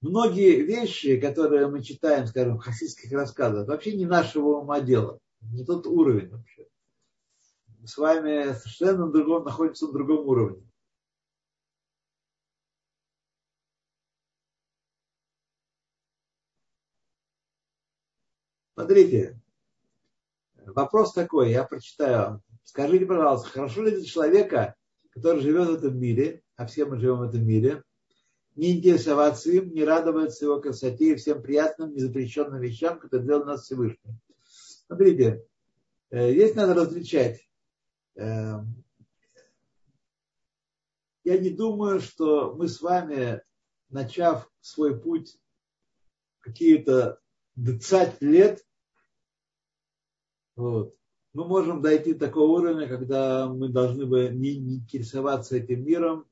[0.00, 5.18] многие вещи, которые мы читаем, скажем, в хасидских рассказах, вообще не нашего ума дела.
[5.40, 6.68] Не тот уровень вообще.
[7.84, 10.71] С вами совершенно на другом, находимся на другом уровне.
[18.92, 19.40] Смотрите,
[20.66, 22.42] вопрос такой, я прочитаю.
[22.62, 24.76] Скажите, пожалуйста, хорошо ли для человека,
[25.12, 27.84] который живет в этом мире, а все мы живем в этом мире,
[28.54, 33.62] не интересоваться им, не радоваться его красоте и всем приятным, незапрещенным вещам, которые делал нас
[33.62, 34.14] Всевышний.
[34.44, 35.42] Смотрите,
[36.10, 37.48] э, здесь надо различать.
[38.16, 38.58] Э,
[41.24, 43.40] я не думаю, что мы с вами,
[43.88, 45.40] начав свой путь
[46.40, 47.20] какие-то
[47.56, 48.62] 20 лет,
[50.56, 50.94] вот,
[51.32, 56.26] мы можем дойти до такого уровня, когда мы должны бы не, интересоваться этим миром.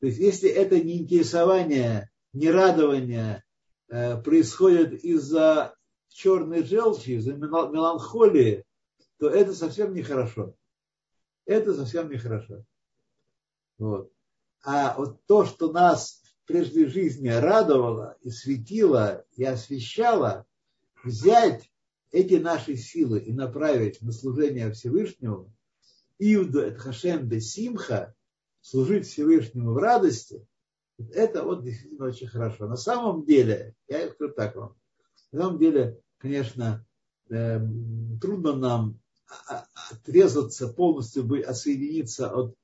[0.00, 3.44] То есть, если это не интересование, не радование
[3.88, 5.74] э, происходит из-за
[6.08, 8.64] черной желчи, из-за меланхолии,
[9.18, 10.54] то это совсем нехорошо.
[11.44, 12.64] Это совсем нехорошо.
[13.78, 14.12] Вот.
[14.62, 20.46] А вот то, что нас в прежней жизни радовало и светило и освещало,
[21.04, 21.70] взять
[22.10, 25.52] эти наши силы и направить на служение Всевышнему,
[26.18, 28.14] Иуда это Хашем де Симха,
[28.60, 30.46] служить Всевышнему в радости,
[31.12, 32.66] это вот действительно очень хорошо.
[32.66, 34.74] На самом деле, я скажу так вам,
[35.32, 36.84] на самом деле, конечно,
[37.30, 37.60] э,
[38.20, 39.00] трудно нам
[39.90, 42.54] отрезаться, полностью отсоединиться от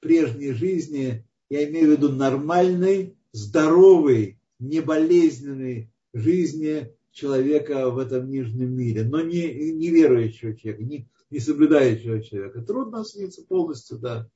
[0.00, 9.04] прежней жизни, я имею в виду нормальной, здоровой, неболезненной жизни, человека в этом нижнем мире,
[9.04, 12.60] но не, не верующего человека, не, не соблюдающего человека.
[12.62, 14.28] Трудно сниться полностью, да.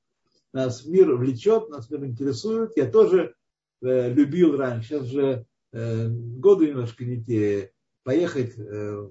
[0.53, 2.73] Нас мир влечет, нас мир интересует.
[2.77, 3.35] Я тоже
[3.83, 7.73] э, любил раньше, сейчас же э, годы немножко не те,
[8.05, 9.09] поехать э,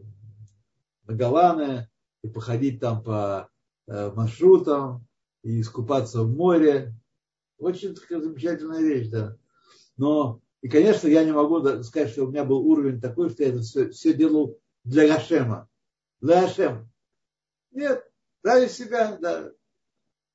[1.05, 1.89] на Голланы
[2.24, 3.49] и походить там по
[3.88, 5.05] э, маршрутам
[5.43, 6.95] и искупаться в море.
[7.59, 9.36] Очень такая замечательная вещь, да.
[9.97, 13.49] Но и, конечно, я не могу сказать, что у меня был уровень такой, что я
[13.51, 15.70] это все, все делал для Гашема.
[16.20, 16.91] Для Гашема.
[17.72, 18.03] Нет,
[18.43, 19.53] ради себя, да.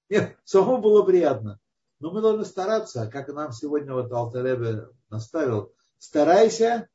[0.08, 1.60] Нет, самому было приятно.
[2.00, 6.88] Но мы должны стараться, как нам сегодня вот Алтаребе наставил, старайся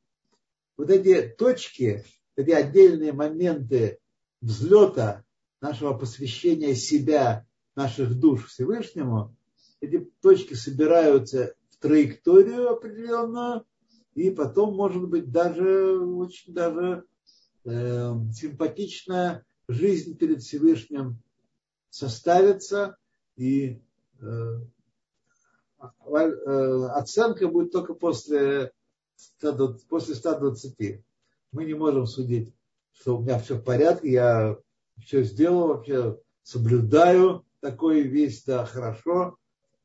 [0.75, 2.03] вот эти точки,
[2.35, 3.99] эти отдельные моменты
[4.41, 5.23] взлета
[5.61, 9.37] нашего посвящения себя, наших душ Всевышнему,
[9.79, 13.65] эти точки собираются траекторию определенную,
[14.13, 17.03] и потом, может быть, даже очень даже
[17.65, 21.21] э, симпатичная жизнь перед Всевышним
[21.89, 22.97] составится,
[23.35, 23.81] и
[24.19, 24.59] э,
[25.79, 28.71] э, оценка будет только после,
[29.89, 31.03] после 120.
[31.51, 32.53] Мы не можем судить,
[32.91, 34.57] что у меня все в порядке, я
[34.99, 39.37] все сделал, вообще соблюдаю такой весь, да, хорошо,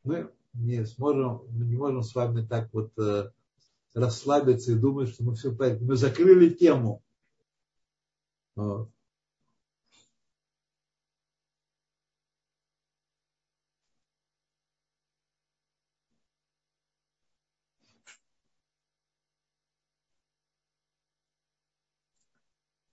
[0.04, 3.30] мы не сможем, мы не можем с вами так вот э,
[3.94, 5.78] расслабиться и думать, что мы все поняли.
[5.82, 7.02] Мы закрыли тему.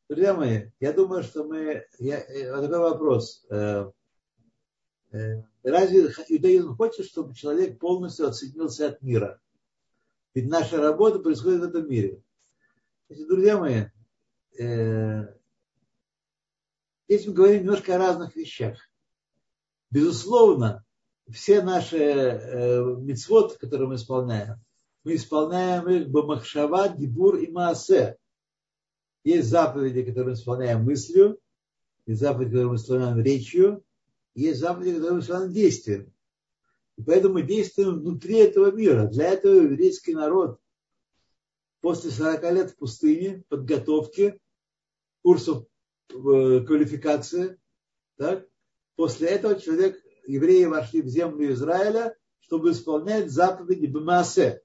[0.10, 1.86] Друзья мои, я думаю, что мы...
[2.00, 3.46] Я, э, такой вопрос.
[3.52, 3.92] Э,
[5.12, 9.42] разве иудаизм хочет, чтобы человек полностью отсоединился от мира?
[10.34, 12.22] Ведь наша работа происходит в этом мире.
[13.08, 13.86] Значит, друзья мои,
[17.08, 18.78] здесь мы говорим немножко о разных вещах.
[19.90, 20.86] Безусловно,
[21.32, 24.58] все наши э, которые мы исполняем,
[25.04, 28.18] мы исполняем их бамахшава, дибур и маасе.
[29.24, 31.40] Есть заповеди, которые мы исполняем мыслью,
[32.06, 33.84] есть заповеди, которые мы исполняем речью,
[34.36, 36.14] есть заповеди, которые мы исполняем действием.
[36.98, 39.08] И поэтому мы действуем внутри этого мира.
[39.08, 40.60] Для этого еврейский народ
[41.82, 44.40] после 40 лет в пустыне, подготовки,
[45.22, 45.66] курсов
[46.10, 47.60] э, квалификации,
[48.18, 48.48] так,
[48.96, 54.62] после этого человек, евреи вошли в землю Израиля, чтобы исполнять заповеди Бмаасе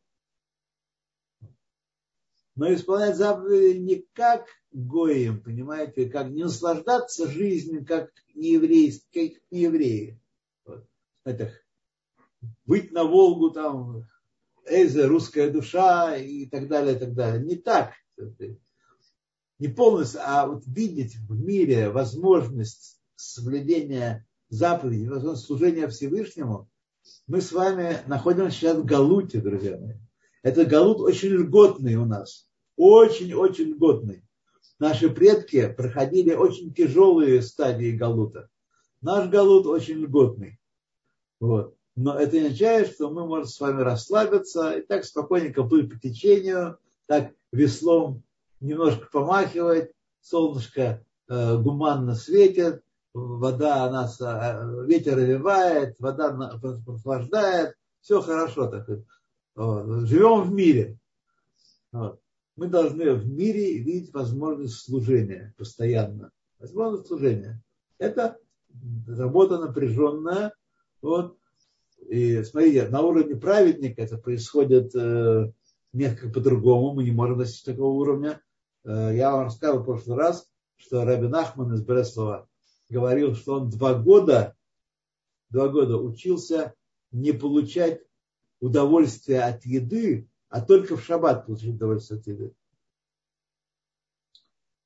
[2.56, 9.40] но исполнять заповеди не как гоем, понимаете, как не наслаждаться жизнью, как не евреи, как
[9.50, 10.20] не евреи.
[10.64, 10.86] Вот.
[11.24, 11.52] Это
[12.64, 14.06] быть на Волгу там,
[14.66, 17.44] Эйзе, русская душа и так далее, и так далее.
[17.44, 17.92] Не так.
[19.58, 26.68] Не полностью, а вот видеть в мире возможность соблюдения заповедей, возможность служения Всевышнему,
[27.26, 29.94] мы с вами находимся сейчас в Галуте, друзья мои.
[30.44, 32.46] Это галут очень льготный у нас.
[32.76, 34.22] Очень-очень льготный.
[34.78, 38.50] Наши предки проходили очень тяжелые стадии галута.
[39.00, 40.60] Наш галут очень льготный.
[41.40, 41.74] Вот.
[41.96, 45.98] Но это не означает, что мы можем с вами расслабиться и так спокойненько плыть по
[45.98, 48.22] течению, так веслом
[48.60, 52.82] немножко помахивать, солнышко э, гуманно светит,
[53.14, 56.36] вода нас, э, ветер овивает, вода
[56.84, 58.66] прохлаждает, все хорошо.
[58.66, 58.86] Так.
[59.56, 60.98] Живем в мире.
[61.92, 66.30] Мы должны в мире видеть возможность служения постоянно.
[66.58, 67.62] Возможность служения.
[67.98, 68.38] Это
[69.06, 70.54] работа напряженная.
[71.02, 71.36] Вот.
[72.08, 75.52] И смотрите, на уровне праведника это происходит э,
[75.92, 76.94] несколько по-другому.
[76.94, 78.40] Мы не можем достичь такого уровня.
[78.84, 82.48] Э, я вам рассказывал в прошлый раз, что Рабин Ахман из Бреслова
[82.90, 84.54] говорил, что он два года,
[85.50, 86.74] два года учился
[87.10, 88.02] не получать
[88.64, 92.54] удовольствие от еды, а только в шаббат получить удовольствие от еды.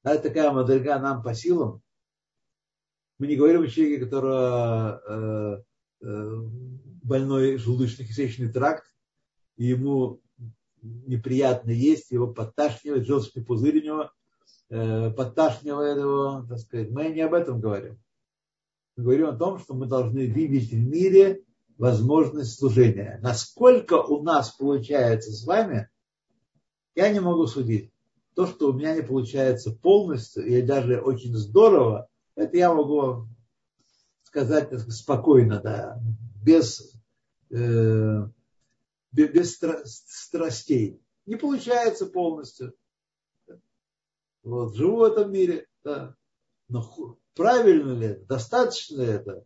[0.03, 1.81] А это такая модельга нам по силам.
[3.21, 6.41] Мы не говорим о человеке, которого э, э,
[7.05, 8.85] больной желудочно-кишечный тракт,
[9.57, 10.21] и ему
[10.83, 14.11] неприятно есть, его подташнивает, желчный пузырь у него
[14.71, 16.91] э, подташнивает его, так сказать.
[16.91, 18.01] Мы не об этом говорим.
[18.97, 21.45] Мы говорим о том, что мы должны видеть в мире
[21.79, 23.19] возможность служения.
[23.23, 25.89] Насколько у нас получается с вами,
[26.95, 27.93] я не могу судить.
[28.35, 33.29] То, что у меня не получается полностью, и даже очень здорово, это я могу
[34.25, 36.01] сказать спокойно, да,
[36.45, 36.95] без,
[37.51, 38.29] э,
[39.13, 41.01] без страстей.
[41.27, 42.75] Не получается полностью.
[44.43, 46.15] Вот, живу в этом мире, да.
[46.69, 49.45] Но правильно ли это, достаточно ли это,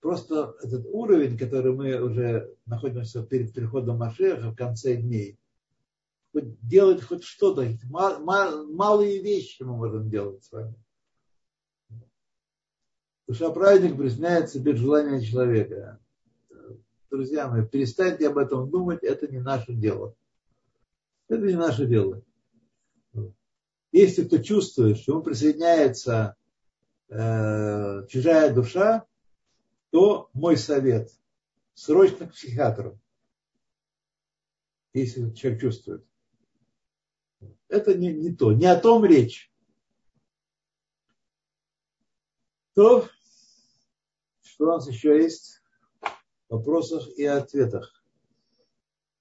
[0.00, 5.38] Просто этот уровень, который мы уже находимся перед приходом Машеха в конце дней,
[6.32, 10.74] делать хоть что-то, малые вещи мы можем делать с вами.
[13.26, 16.00] Душа праздник признает себе желание человека.
[17.10, 20.14] Друзья мои, перестаньте об этом думать, это не наше дело.
[21.28, 22.22] Это не наше дело.
[23.92, 26.36] Если кто чувствует, что ему присоединяется
[27.08, 29.04] э, чужая душа,
[29.90, 31.10] то мой совет–
[31.80, 33.00] срочно к психиатру,
[34.92, 36.06] если человек чувствует.
[37.68, 39.50] Это не, не то, не о том речь.
[42.74, 43.08] То,
[44.42, 45.62] что у нас еще есть
[46.02, 48.04] в вопросах и ответах.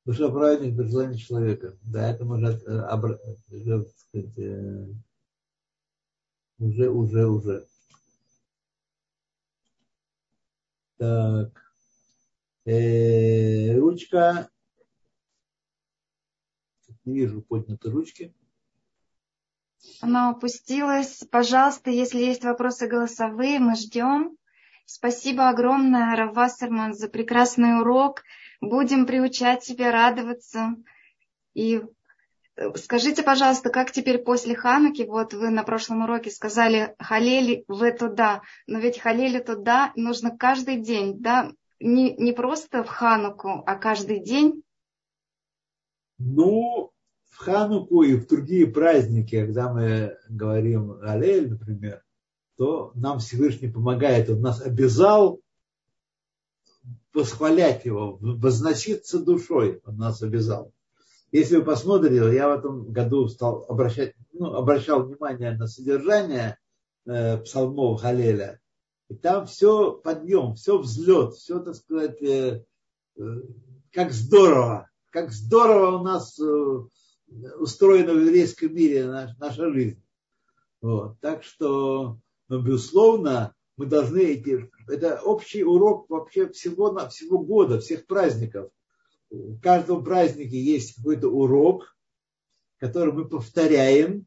[0.04, 1.78] Душа праведник желания человека.
[1.84, 4.88] Да, это может уже, э,
[6.58, 7.68] уже, уже, уже.
[11.00, 11.50] Так.
[12.66, 14.50] Э, ручка.
[17.06, 18.34] Не вижу поднятой ручки.
[20.02, 21.24] Она опустилась.
[21.32, 24.36] Пожалуйста, если есть вопросы голосовые, мы ждем.
[24.84, 28.24] Спасибо огромное, Равассерман, за прекрасный урок.
[28.60, 30.76] Будем приучать себя радоваться.
[31.54, 31.82] И
[32.76, 38.42] скажите, пожалуйста, как теперь после Хануки, вот вы на прошлом уроке сказали Халели в туда,
[38.68, 41.52] но ведь Халели туда нужно каждый день, да?
[41.80, 44.64] Не, не просто в Хануку, а каждый день?
[46.18, 46.92] Ну,
[47.30, 52.04] в Хануку и в другие праздники, когда мы говорим Алель, например,
[52.58, 54.30] то нам Всевышний помогает.
[54.30, 55.40] Он нас обязал
[57.14, 59.82] восхвалять его, возноситься душой.
[59.86, 60.74] Он нас обязал.
[61.32, 66.58] Если вы посмотрели, я в этом году стал обращать, ну, обращал внимание на содержание
[67.06, 68.60] э, псалмов Халеля.
[69.10, 72.64] И там все подъем, все взлет, все, так сказать, э,
[73.18, 73.22] э,
[73.92, 76.80] как здорово, как здорово у нас э,
[77.60, 80.02] устроена в еврейском мире наш, наша жизнь.
[80.82, 81.20] Вот.
[81.20, 82.18] Так что,
[82.48, 84.70] ну, безусловно, мы должны эти...
[84.88, 88.72] Это общий урок вообще всего, на, всего года, всех праздников.
[89.30, 91.96] В каждом празднике есть какой-то урок,
[92.78, 94.26] который мы повторяем,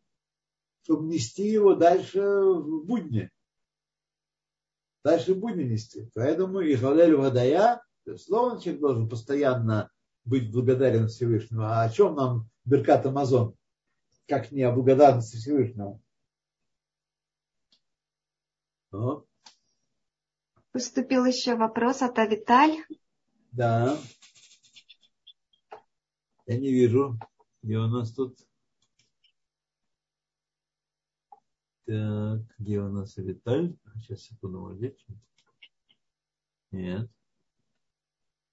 [0.82, 3.30] чтобы нести его дальше в будни.
[5.05, 6.09] Дальше в будни нести.
[6.14, 7.82] Поэтому и Халель Вадая,
[8.16, 9.90] словно человек должен постоянно
[10.24, 11.62] быть благодарен Всевышнему.
[11.62, 13.57] А о чем нам Беркат Амазон,
[14.28, 16.00] как не о благодарности Всевышнего.
[18.92, 19.26] Вот.
[20.70, 22.84] Поступил еще вопрос от Авиталь.
[23.50, 23.98] Да.
[26.47, 27.18] Я не вижу,
[27.62, 28.38] где у нас тут.
[31.86, 33.76] Так, где у нас Авиталь?
[33.97, 34.97] Сейчас, секунду, может
[36.70, 37.11] Нет.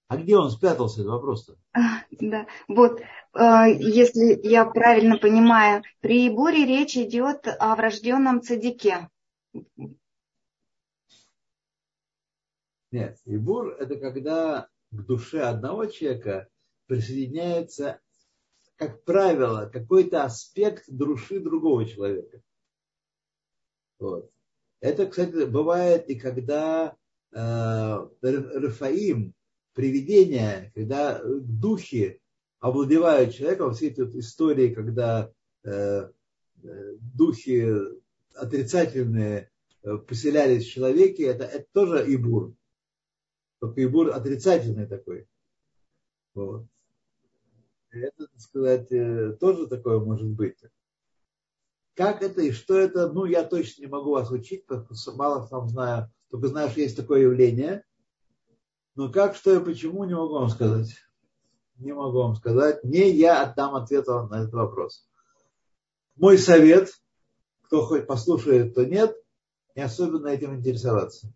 [0.08, 1.56] А где он спрятался, это вопрос-то?
[2.20, 3.00] Да, вот,
[3.32, 9.08] а, если я правильно понимаю, при буре речь идет о врожденном цадике.
[12.90, 16.48] Нет, Ибур– это когда к душе одного человека
[16.90, 18.00] присоединяется,
[18.74, 22.42] как правило, какой-то аспект души другого человека.
[24.00, 24.28] Вот.
[24.80, 26.96] Это, кстати, бывает и когда
[27.30, 27.36] э,
[28.22, 29.34] Рафаим
[29.72, 32.20] привидения, когда духи
[32.58, 35.32] овладевают человеком, все эти вот истории, когда
[35.62, 36.10] э, э,
[37.14, 37.68] духи
[38.34, 39.48] отрицательные
[39.84, 42.52] э, поселялись в человеке, это, это тоже ибур.
[43.60, 45.28] Только ибур отрицательный такой.
[46.34, 46.66] Вот.
[47.90, 50.58] Это, так сказать, э, тоже такое может быть.
[51.94, 55.46] Как это и что это, ну, я точно не могу вас учить, потому что мало
[55.48, 57.84] там знаю, только что есть такое явление.
[58.94, 60.94] Но как, что и почему, не могу вам сказать.
[61.76, 62.84] Не могу вам сказать.
[62.84, 65.08] Не я отдам ответ на этот вопрос.
[66.16, 66.92] Мой совет,
[67.62, 69.16] кто хоть послушает, то нет,
[69.74, 71.32] не особенно этим интересоваться.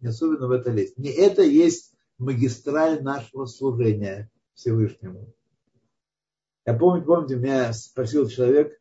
[0.00, 0.98] Не особенно в это лезть.
[0.98, 5.32] Не это есть магистраль нашего служения Всевышнему.
[6.66, 8.80] Я помню, помните, меня спросил человек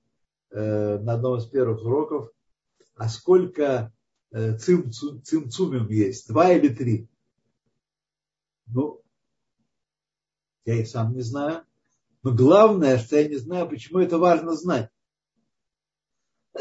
[0.52, 2.32] э, на одном из первых уроков,
[2.96, 3.94] а сколько
[4.32, 7.10] э, цим, цим, цимцумим есть, два или три?
[8.68, 9.02] Ну,
[10.64, 11.66] я и сам не знаю.
[12.22, 14.90] Но главное, что я не знаю, почему это важно знать.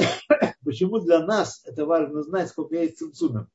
[0.65, 3.47] Почему для нас это важно знать, сколько есть цимцумов.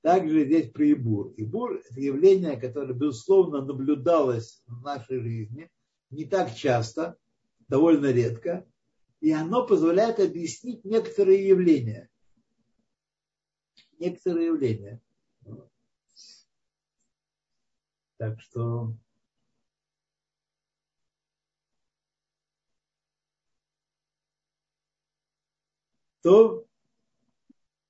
[0.00, 1.34] Также здесь про Ибур.
[1.36, 5.70] Ибур– это явление, которое, безусловно, наблюдалось в нашей жизни
[6.12, 7.16] не так часто,
[7.68, 8.66] довольно редко,
[9.20, 12.08] и оно позволяет объяснить некоторые явления.
[13.98, 15.00] Некоторые явления.
[18.18, 18.94] Так что
[26.22, 26.66] то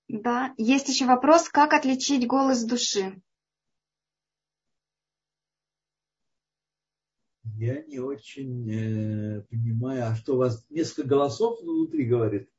[0.09, 3.20] да, есть еще вопрос, как отличить голос души?
[7.62, 12.51] Я не очень э, понимаю, а что у вас несколько голосов внутри говорит?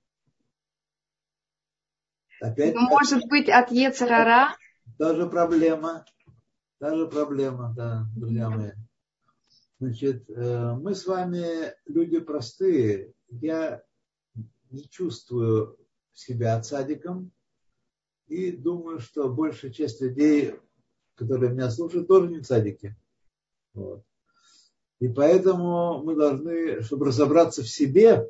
[2.40, 4.56] Опять Может быть, от Ецарара?
[4.98, 6.06] Тоже проблема.
[6.80, 8.72] Та же проблема, да, друзья мои.
[9.78, 13.12] Значит, э, мы с вами люди простые.
[13.28, 13.84] Я
[14.70, 15.78] не чувствую
[16.14, 17.34] себя цадиком
[18.28, 20.56] и думаю, что большая часть людей,
[21.16, 22.96] которые меня слушают, тоже не цадики.
[23.74, 24.06] Вот.
[25.00, 28.30] И поэтому мы должны, чтобы разобраться в себе,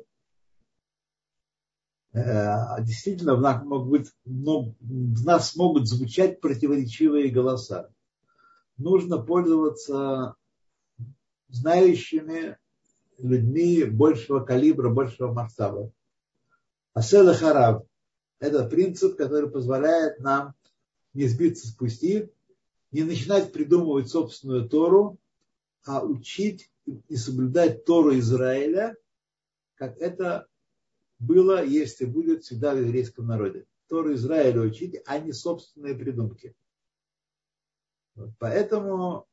[2.12, 7.90] э, действительно в нас могут быть, в нас могут звучать противоречивые голоса
[8.76, 10.34] нужно пользоваться
[11.48, 12.58] знающими
[13.18, 15.92] людьми большего калибра, большего масштаба.
[16.94, 17.84] Асела Харав–
[18.40, 20.54] это принцип, который позволяет нам
[21.12, 22.28] не сбиться с пути,
[22.90, 25.18] не начинать придумывать собственную Тору,
[25.84, 26.70] а учить
[27.08, 28.96] и соблюдать Тору Израиля,
[29.76, 30.46] как это
[31.18, 33.66] было, есть и будет всегда в еврейском народе.
[33.88, 36.54] Тору Израиля учить, а не собственные придумки.
[38.14, 39.26] Вот поэтому,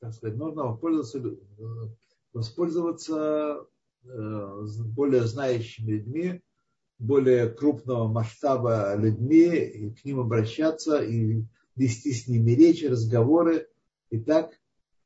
[0.00, 1.22] так сказать, нужно воспользоваться,
[2.32, 3.66] воспользоваться
[4.04, 6.42] э, более знающими людьми,
[6.98, 11.42] более крупного масштаба людьми, и к ним обращаться, и
[11.74, 13.68] вести с ними речи, разговоры.
[14.10, 14.59] И так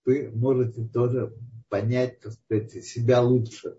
[0.05, 1.35] вы можете тоже
[1.69, 3.79] понять, так сказать, себя лучше.